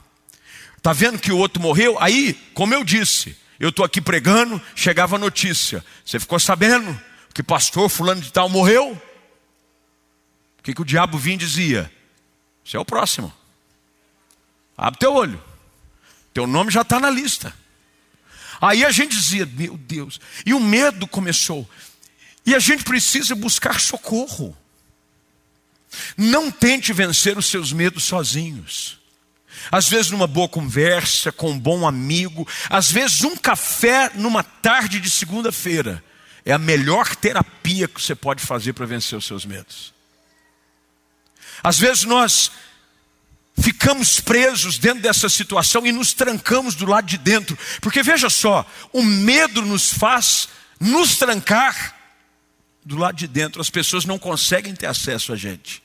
[0.78, 1.98] Está vendo que o outro morreu?
[2.00, 5.84] Aí, como eu disse, eu estou aqui pregando, chegava a notícia.
[6.02, 6.98] Você ficou sabendo
[7.34, 8.92] que pastor fulano de tal morreu?
[10.58, 11.92] O que, que o diabo vinha e dizia?
[12.64, 13.30] Você é o próximo.
[14.78, 15.44] Abre teu olho.
[16.32, 17.54] Teu nome já está na lista.
[18.60, 20.18] Aí a gente dizia, meu Deus.
[20.46, 21.68] E o medo começou.
[22.48, 24.56] E a gente precisa buscar socorro.
[26.16, 28.98] Não tente vencer os seus medos sozinhos.
[29.70, 34.98] Às vezes, numa boa conversa, com um bom amigo, às vezes, um café numa tarde
[34.98, 36.02] de segunda-feira
[36.42, 39.92] é a melhor terapia que você pode fazer para vencer os seus medos.
[41.62, 42.50] Às vezes, nós
[43.60, 48.64] ficamos presos dentro dessa situação e nos trancamos do lado de dentro, porque veja só,
[48.90, 50.48] o medo nos faz
[50.80, 51.97] nos trancar
[52.88, 55.82] do lado de dentro, as pessoas não conseguem ter acesso a gente,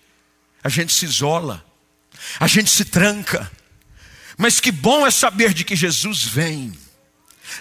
[0.63, 1.63] a gente se isola,
[2.39, 3.51] a gente se tranca.
[4.37, 6.71] Mas que bom é saber de que Jesus vem.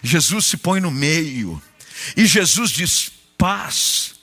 [0.01, 1.61] Jesus se põe no meio.
[2.17, 4.15] E Jesus diz: paz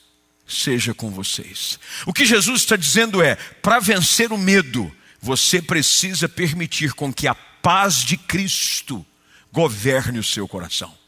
[0.48, 1.78] seja com vocês.
[2.06, 7.28] O que Jesus está dizendo é: para vencer o medo, você precisa permitir com que
[7.28, 9.04] a paz de Cristo
[9.52, 10.98] governe o seu coração.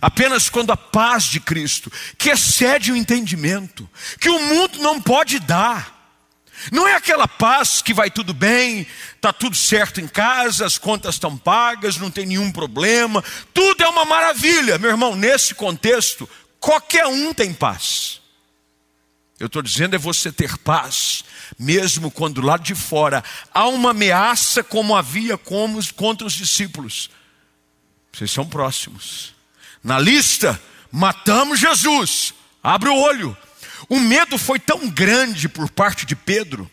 [0.00, 3.88] Apenas quando a paz de Cristo, que excede o entendimento,
[4.20, 5.98] que o mundo não pode dar,
[6.72, 11.14] não é aquela paz que vai tudo bem, está tudo certo em casa, as contas
[11.14, 13.22] estão pagas, não tem nenhum problema,
[13.54, 14.78] tudo é uma maravilha.
[14.78, 18.20] Meu irmão, nesse contexto, qualquer um tem paz.
[19.38, 21.24] Eu estou dizendo é você ter paz,
[21.56, 23.22] mesmo quando lá de fora
[23.54, 27.08] há uma ameaça, como havia como, contra os discípulos.
[28.12, 29.37] Vocês são próximos.
[29.88, 32.34] Na lista, matamos Jesus.
[32.62, 33.34] Abre o olho,
[33.88, 36.70] o medo foi tão grande por parte de Pedro,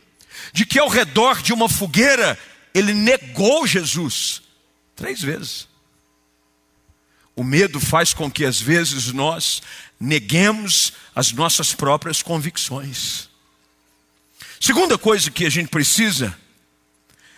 [0.51, 2.37] de que ao redor de uma fogueira
[2.73, 4.41] ele negou Jesus
[4.97, 5.65] três vezes.
[7.37, 9.61] O medo faz com que às vezes nós
[9.97, 13.29] neguemos as nossas próprias convicções.
[14.59, 16.37] Segunda coisa que a gente precisa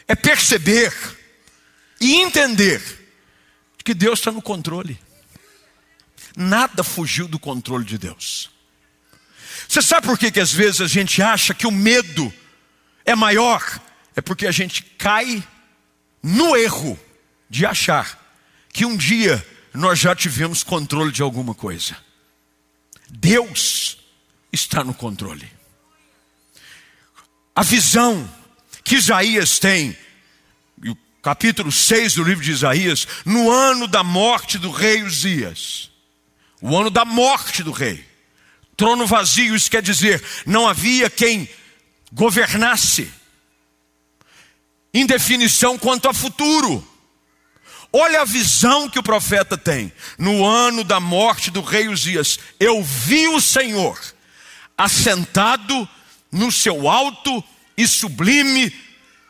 [0.07, 0.91] é perceber
[2.01, 2.81] e entender
[3.85, 5.05] que Deus está no controle.
[6.35, 8.49] Nada fugiu do controle de Deus.
[9.67, 12.33] Você sabe por que, que às vezes a gente acha que o medo
[13.05, 13.81] é maior?
[14.15, 15.43] É porque a gente cai
[16.21, 16.97] no erro
[17.49, 18.19] de achar
[18.71, 21.97] que um dia nós já tivemos controle de alguma coisa.
[23.09, 23.99] Deus
[24.51, 25.49] está no controle.
[27.55, 28.29] A visão
[28.83, 29.97] que Isaías tem,
[31.21, 35.86] capítulo 6 do livro de Isaías, no ano da morte do rei Uzias,
[36.61, 38.05] o ano da morte do rei.
[38.75, 41.49] Trono vazio, isso quer dizer, não havia quem
[42.13, 43.11] governasse.
[44.93, 46.87] Indefinição quanto a futuro.
[47.91, 49.91] Olha a visão que o profeta tem.
[50.17, 53.99] No ano da morte do rei Uzias, eu vi o Senhor
[54.77, 55.89] assentado
[56.31, 57.43] no seu alto
[57.75, 58.71] e sublime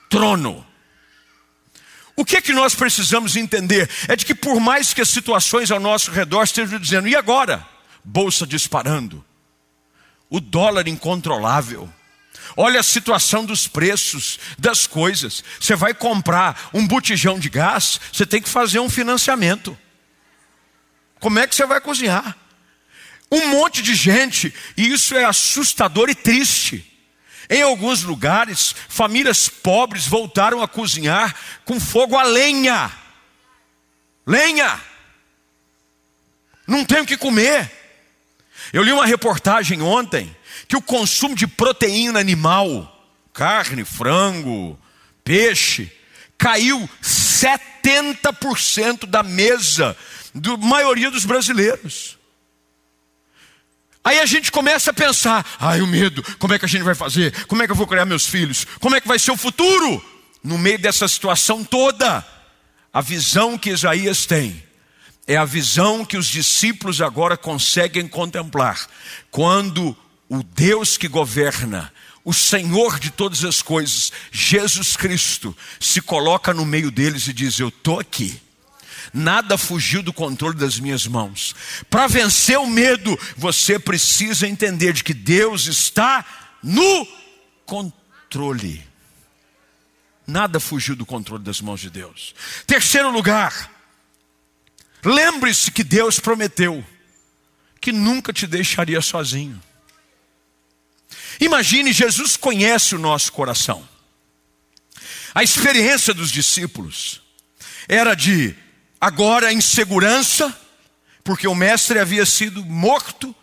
[0.09, 0.66] trono.
[2.17, 3.87] O que é que nós precisamos entender?
[4.07, 7.63] É de que por mais que as situações ao nosso redor estejam dizendo, e agora?
[8.03, 9.23] Bolsa disparando,
[10.27, 11.87] o dólar incontrolável.
[12.55, 15.43] Olha a situação dos preços das coisas.
[15.59, 19.77] Você vai comprar um botijão de gás, você tem que fazer um financiamento.
[21.19, 22.35] Como é que você vai cozinhar?
[23.31, 26.86] Um monte de gente, e isso é assustador e triste.
[27.49, 31.33] Em alguns lugares, famílias pobres voltaram a cozinhar
[31.63, 32.91] com fogo a lenha.
[34.25, 34.81] Lenha!
[36.67, 37.71] Não tem o que comer.
[38.73, 40.35] Eu li uma reportagem ontem
[40.67, 42.93] que o consumo de proteína animal,
[43.33, 44.77] carne, frango,
[45.23, 45.89] peixe,
[46.37, 49.95] caiu 70% da mesa
[50.33, 52.16] da maioria dos brasileiros.
[54.07, 56.95] Aí a gente começa a pensar: ai, o medo, como é que a gente vai
[56.95, 57.45] fazer?
[57.45, 58.65] Como é que eu vou criar meus filhos?
[58.79, 60.01] Como é que vai ser o futuro?
[60.41, 62.25] No meio dessa situação toda,
[62.93, 64.63] a visão que Isaías tem
[65.27, 68.87] é a visão que os discípulos agora conseguem contemplar.
[69.29, 69.93] Quando
[70.29, 71.91] o Deus que governa,
[72.23, 77.59] o Senhor de todas as coisas, Jesus Cristo, se coloca no meio deles e diz:
[77.59, 78.39] Eu estou aqui.
[79.13, 81.55] Nada fugiu do controle das minhas mãos.
[81.89, 86.25] Para vencer o medo, você precisa entender de que Deus está
[86.61, 87.07] no
[87.65, 88.85] controle.
[90.25, 92.35] Nada fugiu do controle das mãos de Deus.
[92.65, 93.77] Terceiro lugar,
[95.03, 96.85] Lembre-se que Deus prometeu
[97.79, 99.61] que nunca te deixaria sozinho.
[101.39, 103.87] Imagine, Jesus conhece o nosso coração.
[105.33, 107.21] A experiência dos discípulos
[107.87, 108.55] era de
[108.99, 110.55] agora insegurança,
[111.23, 113.35] porque o mestre havia sido morto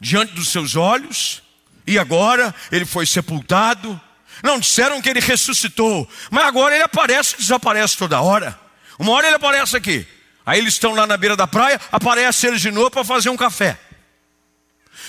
[0.00, 1.42] diante dos seus olhos,
[1.86, 4.00] e agora ele foi sepultado.
[4.42, 8.58] Não disseram que ele ressuscitou, mas agora ele aparece e desaparece toda hora.
[8.98, 10.06] Uma hora ele aparece aqui,
[10.44, 13.36] Aí eles estão lá na beira da praia, aparece eles de novo para fazer um
[13.36, 13.78] café.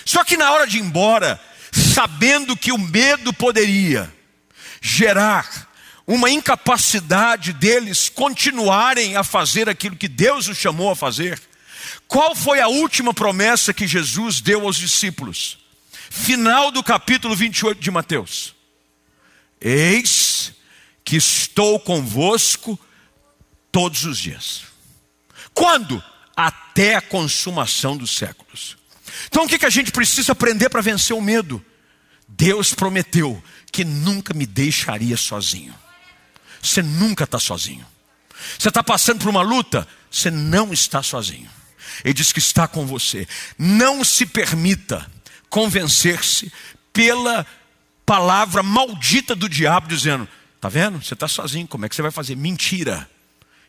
[0.06, 1.40] Só que na hora de ir embora,
[1.72, 4.14] sabendo que o medo poderia
[4.82, 5.68] gerar
[6.14, 11.42] uma incapacidade deles continuarem a fazer aquilo que Deus os chamou a fazer.
[12.06, 15.58] Qual foi a última promessa que Jesus deu aos discípulos?
[16.10, 18.54] Final do capítulo 28 de Mateus.
[19.62, 20.52] Eis
[21.06, 22.78] que estou convosco
[23.72, 24.64] todos os dias.
[25.54, 26.04] Quando?
[26.36, 28.76] Até a consumação dos séculos.
[29.28, 31.64] Então o que, que a gente precisa aprender para vencer o medo?
[32.28, 33.42] Deus prometeu
[33.72, 35.74] que nunca me deixaria sozinho.
[36.62, 37.86] Você nunca está sozinho.
[38.58, 41.50] Você está passando por uma luta, você não está sozinho.
[42.04, 43.28] Ele diz que está com você.
[43.58, 45.10] Não se permita
[45.50, 46.52] convencer-se
[46.94, 47.46] pela
[48.06, 51.04] palavra maldita do diabo, dizendo: Está vendo?
[51.04, 52.36] Você está sozinho, como é que você vai fazer?
[52.36, 53.10] Mentira.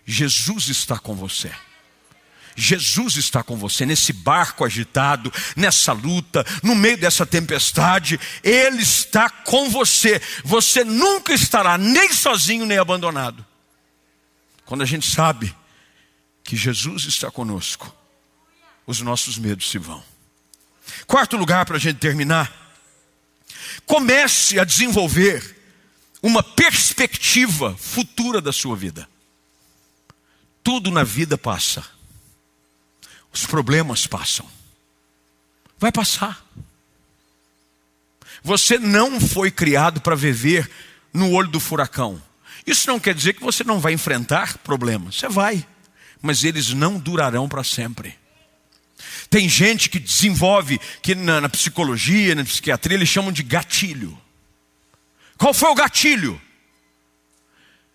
[0.05, 1.51] Jesus está com você.
[2.57, 9.29] Jesus está com você nesse barco agitado, nessa luta, no meio dessa tempestade, Ele está
[9.31, 10.21] com você.
[10.45, 13.45] Você nunca estará nem sozinho nem abandonado.
[14.65, 15.55] Quando a gente sabe
[16.45, 17.95] que Jesus está conosco,
[18.87, 20.03] os nossos medos se vão.
[21.07, 22.61] Quarto lugar para a gente terminar.
[23.87, 25.57] Comece a desenvolver
[26.23, 29.09] uma perspectiva futura da sua vida.
[30.63, 31.85] Tudo na vida passa.
[33.33, 34.47] Os problemas passam.
[35.79, 36.45] Vai passar.
[38.43, 40.71] Você não foi criado para viver
[41.13, 42.23] no olho do furacão.
[42.67, 45.17] Isso não quer dizer que você não vai enfrentar problemas.
[45.17, 45.67] Você vai.
[46.21, 48.17] Mas eles não durarão para sempre.
[49.29, 54.17] Tem gente que desenvolve, que na, na psicologia, na psiquiatria, eles chamam de gatilho.
[55.37, 56.41] Qual foi o gatilho?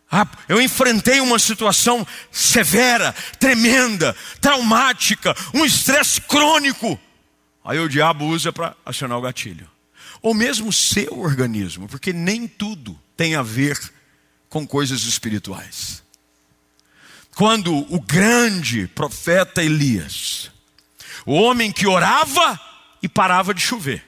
[0.10, 7.00] Ah, eu enfrentei uma situação severa, tremenda, traumática, um estresse crônico.
[7.64, 9.70] Aí o diabo usa para acionar o gatilho.
[10.22, 13.78] Ou mesmo seu organismo, porque nem tudo tem a ver
[14.50, 16.02] com coisas espirituais.
[17.36, 20.50] Quando o grande profeta Elias,
[21.26, 22.60] o homem que orava
[23.04, 24.04] e parava de chover,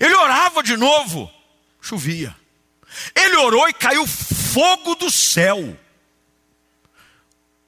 [0.00, 1.30] ele orava de novo,
[1.80, 2.34] chovia.
[3.14, 4.06] Ele orou e caiu
[4.54, 5.76] fogo do céu.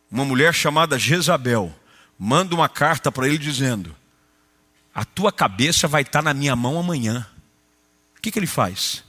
[0.08, 1.74] Uma mulher chamada Jezabel
[2.16, 3.94] manda uma carta para ele dizendo:
[4.94, 7.26] A tua cabeça vai estar na minha mão amanhã.
[8.16, 9.02] O que, que ele faz?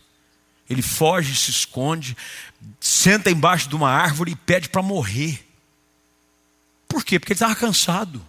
[0.67, 2.17] Ele foge, se esconde,
[2.79, 5.47] senta embaixo de uma árvore e pede para morrer.
[6.87, 7.19] Por quê?
[7.19, 8.25] Porque ele estava cansado.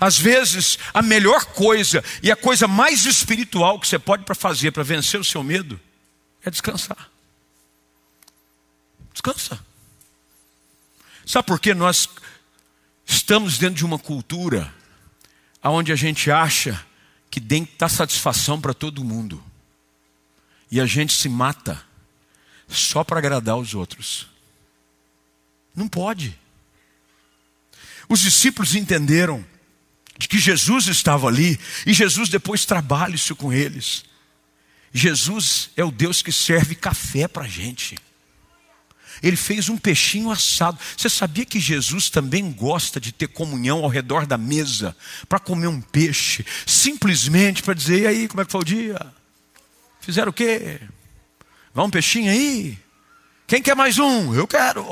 [0.00, 4.82] Às vezes, a melhor coisa e a coisa mais espiritual que você pode fazer para
[4.82, 5.78] vencer o seu medo
[6.42, 7.15] é descansar.
[9.26, 9.58] Descansa.
[11.26, 12.08] Sabe por que nós
[13.04, 14.72] estamos dentro de uma cultura
[15.62, 16.80] onde a gente acha
[17.28, 19.42] que tem satisfação para todo mundo.
[20.70, 21.82] E a gente se mata
[22.68, 24.28] só para agradar os outros.
[25.74, 26.38] Não pode.
[28.08, 29.44] Os discípulos entenderam
[30.16, 34.04] de que Jesus estava ali e Jesus depois trabalha isso com eles.
[34.92, 37.96] Jesus é o Deus que serve café para a gente.
[39.22, 40.78] Ele fez um peixinho assado.
[40.96, 44.96] Você sabia que Jesus também gosta de ter comunhão ao redor da mesa
[45.28, 49.14] para comer um peixe, simplesmente para dizer: e aí, como é que foi o dia?
[50.00, 50.80] Fizeram o quê?
[51.72, 52.78] Vai um peixinho aí?
[53.46, 54.34] Quem quer mais um?
[54.34, 54.84] Eu quero.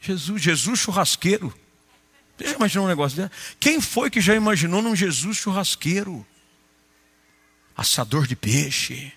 [0.00, 1.52] Jesus, Jesus churrasqueiro.
[2.38, 3.30] Deixa eu imaginar um negócio desse.
[3.58, 6.26] Quem foi que já imaginou num Jesus churrasqueiro?
[7.76, 9.12] Assador de peixe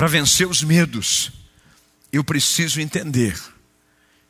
[0.00, 1.30] para vencer os medos,
[2.10, 3.38] eu preciso entender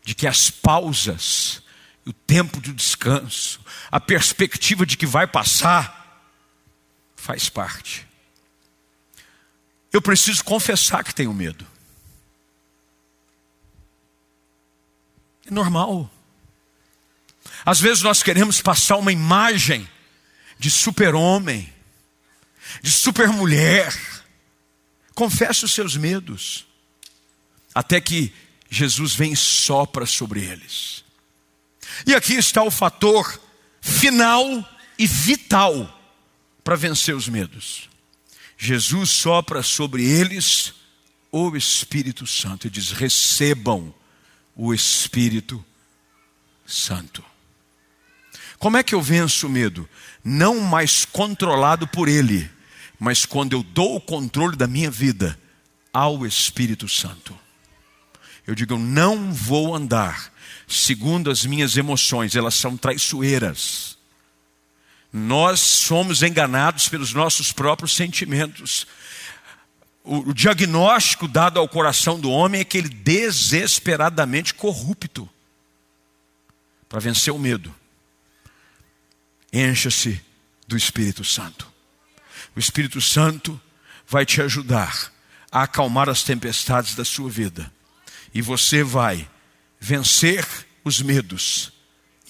[0.02, 1.62] de que as pausas,
[2.04, 6.28] o tempo de descanso, a perspectiva de que vai passar,
[7.14, 8.04] faz parte.
[9.92, 11.64] Eu preciso confessar que tenho medo.
[15.46, 16.10] É normal.
[17.64, 19.88] Às vezes nós queremos passar uma imagem
[20.58, 21.72] de super-homem,
[22.82, 24.19] de super-mulher,
[25.14, 26.66] Confesse os seus medos,
[27.74, 28.32] até que
[28.70, 31.04] Jesus vem e sopra sobre eles.
[32.06, 33.40] E aqui está o fator
[33.80, 35.98] final e vital
[36.62, 37.88] para vencer os medos.
[38.56, 40.74] Jesus sopra sobre eles
[41.32, 43.94] o Espírito Santo e diz: recebam
[44.54, 45.64] o Espírito
[46.66, 47.24] Santo.
[48.58, 49.88] Como é que eu venço o medo?
[50.22, 52.50] Não mais controlado por ele,
[53.00, 55.36] mas quando eu dou o controle da minha vida
[55.90, 57.36] ao Espírito Santo,
[58.46, 60.30] eu digo, eu não vou andar
[60.68, 63.98] segundo as minhas emoções, elas são traiçoeiras.
[65.10, 68.86] Nós somos enganados pelos nossos próprios sentimentos.
[70.04, 75.28] O, o, diagnóstico dado ao coração do homem é que ele desesperadamente corrupto.
[76.88, 77.74] Para vencer o medo,
[79.52, 80.20] encha-se
[80.66, 81.69] do Espírito Santo.
[82.60, 83.58] O Espírito Santo
[84.06, 85.10] vai te ajudar
[85.50, 87.72] a acalmar as tempestades da sua vida.
[88.34, 89.26] E você vai
[89.80, 90.46] vencer
[90.84, 91.72] os medos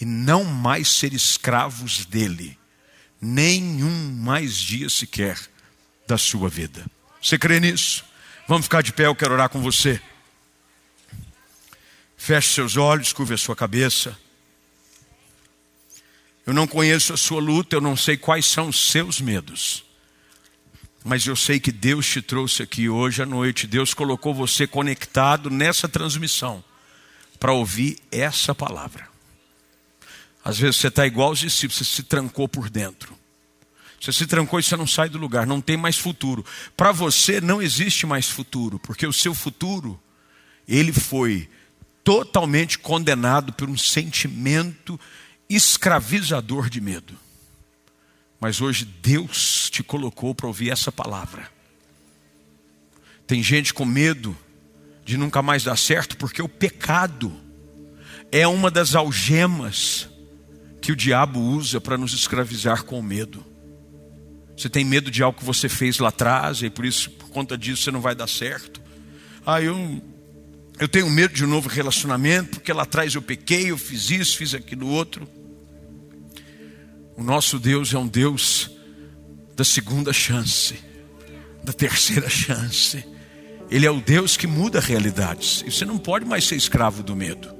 [0.00, 2.56] e não mais ser escravos dele,
[3.20, 5.36] nenhum mais dia sequer
[6.06, 6.86] da sua vida.
[7.20, 8.04] Você crê nisso?
[8.46, 10.00] Vamos ficar de pé, eu quero orar com você.
[12.16, 14.16] Feche seus olhos, curve a sua cabeça.
[16.46, 19.89] Eu não conheço a sua luta, eu não sei quais são os seus medos.
[21.04, 25.48] Mas eu sei que Deus te trouxe aqui hoje à noite, Deus colocou você conectado
[25.48, 26.62] nessa transmissão
[27.38, 29.08] para ouvir essa palavra.
[30.44, 33.18] Às vezes você está igual aos discípulos, você se trancou por dentro.
[34.00, 36.44] Você se trancou e você não sai do lugar, não tem mais futuro.
[36.76, 40.00] Para você não existe mais futuro, porque o seu futuro,
[40.66, 41.48] ele foi
[42.02, 44.98] totalmente condenado por um sentimento
[45.48, 47.14] escravizador de medo.
[48.40, 51.48] Mas hoje Deus te colocou para ouvir essa palavra.
[53.26, 54.36] Tem gente com medo
[55.04, 57.32] de nunca mais dar certo, porque o pecado
[58.32, 60.08] é uma das algemas
[60.80, 63.44] que o diabo usa para nos escravizar com o medo.
[64.56, 67.56] Você tem medo de algo que você fez lá atrás e por isso, por conta
[67.56, 68.80] disso, você não vai dar certo.
[69.44, 70.02] Ah, eu,
[70.78, 74.36] eu tenho medo de um novo relacionamento, porque lá atrás eu pequei, eu fiz isso,
[74.36, 75.28] fiz aquilo outro.
[77.20, 78.70] O nosso Deus é um Deus
[79.54, 80.74] da segunda chance,
[81.62, 83.04] da terceira chance.
[83.70, 85.62] Ele é o Deus que muda realidades.
[85.66, 87.54] E você não pode mais ser escravo do medo.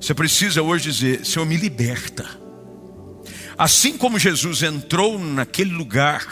[0.00, 2.26] Você precisa hoje dizer: Senhor, me liberta.
[3.58, 6.26] Assim como Jesus entrou naquele lugar,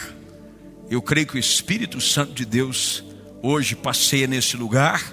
[0.88, 3.04] eu creio que o Espírito Santo de Deus
[3.42, 5.12] hoje passeia nesse lugar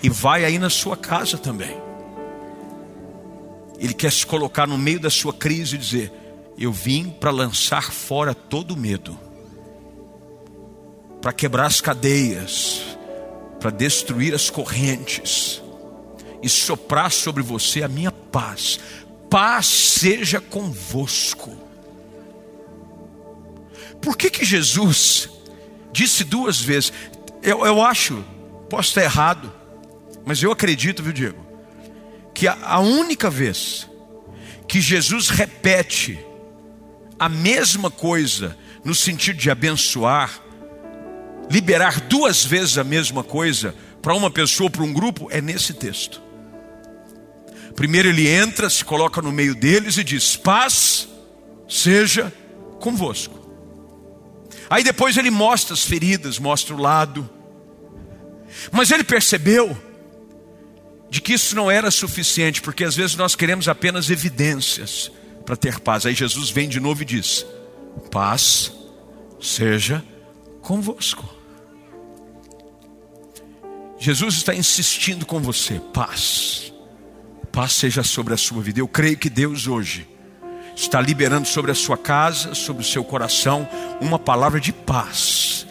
[0.00, 1.76] e vai aí na sua casa também.
[3.76, 6.12] Ele quer se colocar no meio da sua crise e dizer:
[6.56, 9.18] eu vim para lançar fora todo medo,
[11.20, 12.96] para quebrar as cadeias,
[13.58, 15.62] para destruir as correntes
[16.42, 18.78] e soprar sobre você a minha paz.
[19.30, 21.56] Paz seja convosco.
[24.00, 25.30] Por que que Jesus
[25.92, 26.92] disse duas vezes?
[27.42, 28.22] Eu, eu acho,
[28.68, 29.50] posso estar errado,
[30.24, 31.44] mas eu acredito, viu, Diego,
[32.34, 33.88] que a, a única vez
[34.68, 36.18] que Jesus repete
[37.18, 40.40] a mesma coisa no sentido de abençoar,
[41.50, 46.22] liberar duas vezes a mesma coisa para uma pessoa, para um grupo, é nesse texto.
[47.74, 51.08] Primeiro ele entra, se coloca no meio deles e diz: Paz
[51.68, 52.32] seja
[52.80, 53.42] convosco.
[54.68, 57.28] Aí depois ele mostra as feridas, mostra o lado.
[58.70, 59.76] Mas ele percebeu
[61.10, 65.10] de que isso não era suficiente, porque às vezes nós queremos apenas evidências
[65.44, 66.06] para ter paz.
[66.06, 67.46] Aí Jesus vem de novo e diz:
[68.10, 68.72] Paz
[69.40, 70.02] seja
[70.62, 71.28] convosco.
[73.98, 76.72] Jesus está insistindo com você, paz.
[77.52, 78.80] Paz seja sobre a sua vida.
[78.80, 80.08] Eu creio que Deus hoje
[80.74, 83.68] está liberando sobre a sua casa, sobre o seu coração,
[84.00, 85.66] uma palavra de paz.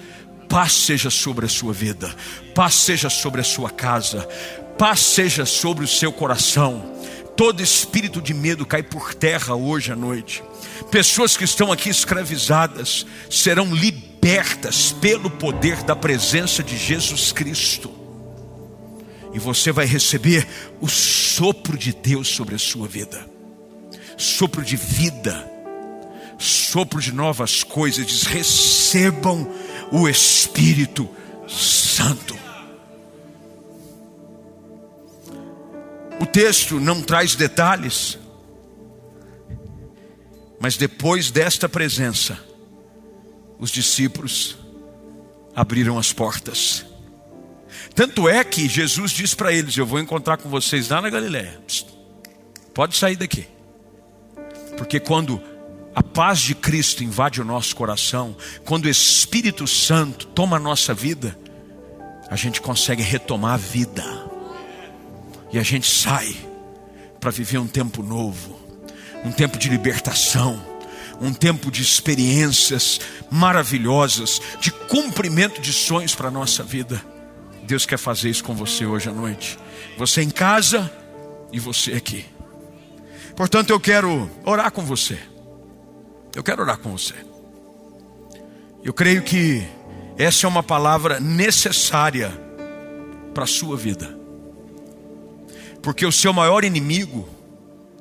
[0.47, 2.13] Paz seja sobre a sua vida,
[2.53, 4.28] paz seja sobre a sua casa,
[4.78, 6.93] paz seja sobre o seu coração
[7.36, 10.44] todo espírito de medo cai por terra hoje à noite.
[10.92, 17.92] Pessoas que estão aqui escravizadas serão libertas pelo poder da presença de Jesus Cristo.
[19.34, 20.48] E você vai receber
[20.80, 23.28] o sopro de Deus sobre a sua vida.
[24.16, 25.50] Sopro de vida,
[26.38, 28.06] sopro de novas coisas.
[28.06, 29.52] Diz: recebam
[29.92, 31.10] o Espírito
[31.48, 32.38] Santo.
[36.34, 38.18] Texto não traz detalhes,
[40.60, 42.38] mas depois desta presença,
[43.60, 44.58] os discípulos
[45.56, 46.86] abriram as portas.
[47.94, 51.62] Tanto é que Jesus diz para eles: Eu vou encontrar com vocês lá na Galiléia.
[52.74, 53.46] Pode sair daqui.
[54.76, 55.40] Porque quando
[55.94, 60.94] a paz de Cristo invade o nosso coração, quando o Espírito Santo toma a nossa
[60.96, 61.38] vida,
[62.28, 64.33] a gente consegue retomar a vida.
[65.54, 66.36] E a gente sai
[67.20, 68.60] para viver um tempo novo,
[69.24, 70.60] um tempo de libertação,
[71.22, 72.99] um tempo de experiências
[73.30, 76.99] maravilhosas, de cumprimento de sonhos para a nossa vida.
[77.64, 79.60] Deus quer fazer isso com você hoje à noite.
[79.95, 80.91] Você em casa
[81.51, 82.26] e você aqui.
[83.36, 85.20] Portanto, eu quero orar com você.
[86.36, 87.14] Eu quero orar com você.
[88.84, 89.64] Eu creio que
[90.18, 92.32] essa é uma palavra necessária
[93.36, 94.22] para a sua vida.
[95.84, 97.28] Porque o seu maior inimigo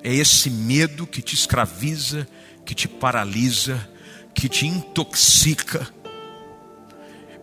[0.05, 2.29] é esse medo que te escraviza,
[2.65, 3.89] que te paralisa,
[4.33, 5.89] que te intoxica,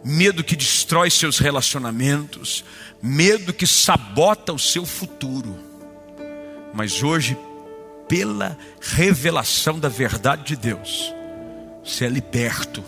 [0.01, 2.63] medo que destrói seus relacionamentos,
[3.01, 5.59] medo que sabota o seu futuro.
[6.73, 7.37] Mas hoje,
[8.07, 11.13] pela revelação da verdade de Deus,
[11.83, 12.81] você é liberto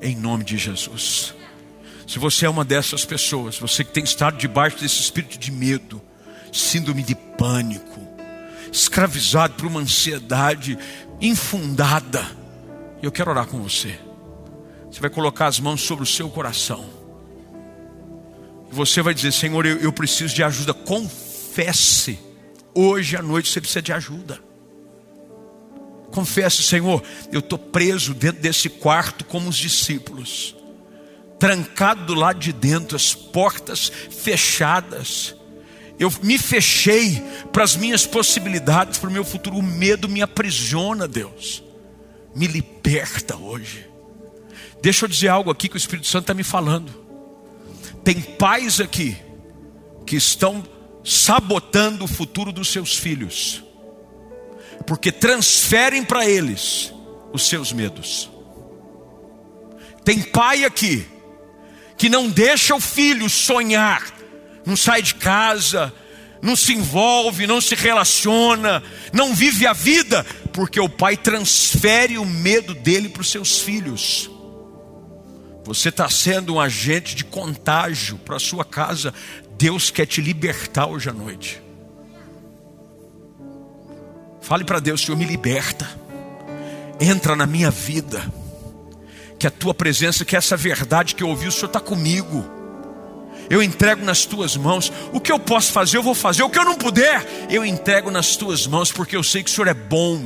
[0.00, 1.34] em nome de Jesus.
[2.06, 6.00] Se você é uma dessas pessoas, você que tem estado debaixo desse espírito de medo,
[6.56, 8.00] síndrome de pânico,
[8.72, 10.78] escravizado por uma ansiedade
[11.20, 12.24] infundada,
[13.02, 13.98] eu quero orar com você.
[14.90, 16.84] Você vai colocar as mãos sobre o seu coração.
[18.70, 20.72] E você vai dizer: Senhor, eu, eu preciso de ajuda.
[20.72, 22.18] Confesse.
[22.74, 24.40] Hoje à noite você precisa de ajuda.
[26.10, 30.54] Confesse, Senhor, eu estou preso dentro desse quarto como os discípulos,
[31.38, 35.34] trancado do lado de dentro, as portas fechadas.
[35.98, 37.22] Eu me fechei
[37.52, 39.56] para as minhas possibilidades, para o meu futuro.
[39.56, 41.62] O medo me aprisiona, Deus.
[42.34, 43.86] Me liberta hoje.
[44.82, 46.92] Deixa eu dizer algo aqui que o Espírito Santo está me falando.
[48.04, 49.16] Tem pais aqui
[50.06, 50.62] que estão
[51.04, 53.62] sabotando o futuro dos seus filhos,
[54.86, 56.92] porque transferem para eles
[57.32, 58.30] os seus medos.
[60.04, 61.06] Tem pai aqui
[61.96, 64.04] que não deixa o filho sonhar,
[64.66, 65.92] não sai de casa,
[66.42, 72.24] não se envolve, não se relaciona, não vive a vida, porque o pai transfere o
[72.24, 74.28] medo dele para os seus filhos.
[75.64, 79.12] Você está sendo um agente de contágio para a sua casa.
[79.58, 81.60] Deus quer te libertar hoje à noite.
[84.40, 85.88] Fale para Deus, Senhor, me liberta.
[87.00, 88.32] Entra na minha vida.
[89.40, 92.55] Que a tua presença, que essa verdade que eu ouvi, o Senhor está comigo.
[93.48, 94.92] Eu entrego nas tuas mãos.
[95.12, 96.42] O que eu posso fazer, eu vou fazer.
[96.42, 99.52] O que eu não puder, eu entrego nas tuas mãos, porque eu sei que o
[99.52, 100.22] Senhor é bom.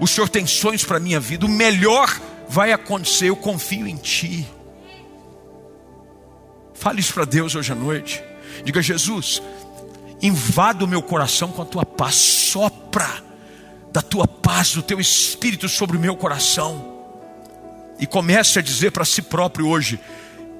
[0.00, 1.46] O Senhor tem sonhos para a minha vida.
[1.46, 2.08] O melhor
[2.48, 4.46] vai acontecer, eu confio em Ti.
[6.74, 8.22] Fale isso para Deus hoje à noite.
[8.64, 9.42] Diga, Jesus,
[10.20, 13.22] invada o meu coração com a tua paz, sopra
[13.92, 16.90] da tua paz, do teu espírito sobre o meu coração.
[17.98, 20.00] E comece a dizer para si próprio hoje,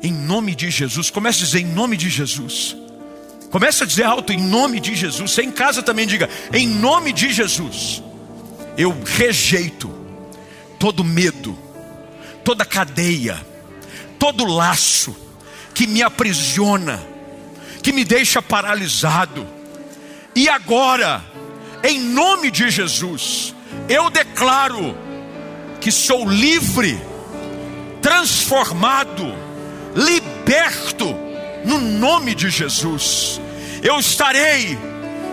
[0.02, 1.10] em nome de Jesus.
[1.10, 2.76] Comece a dizer em nome de Jesus.
[3.50, 5.30] Comece a dizer alto em nome de Jesus.
[5.30, 8.02] Você em casa também diga em nome de Jesus.
[8.76, 9.92] Eu rejeito
[10.78, 11.56] todo medo,
[12.42, 13.38] toda cadeia,
[14.18, 15.14] todo laço
[15.74, 17.00] que me aprisiona,
[17.82, 19.46] que me deixa paralisado.
[20.34, 21.22] E agora,
[21.84, 23.54] em nome de Jesus,
[23.88, 24.96] eu declaro
[25.80, 26.98] que sou livre,
[28.00, 29.34] transformado,
[29.94, 31.14] liberto,
[31.64, 33.40] no nome de Jesus.
[33.82, 34.78] Eu estarei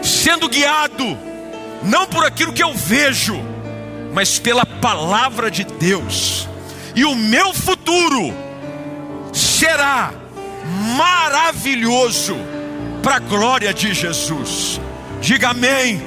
[0.02, 1.18] sendo guiado,
[1.84, 3.40] não por aquilo que eu vejo,
[4.14, 6.50] mas pela palavra de Deus
[6.96, 8.34] e o meu futuro
[9.32, 10.12] será
[10.98, 12.36] maravilhoso
[13.02, 14.82] para a glória de Jesus.
[15.22, 16.02] Diga amém.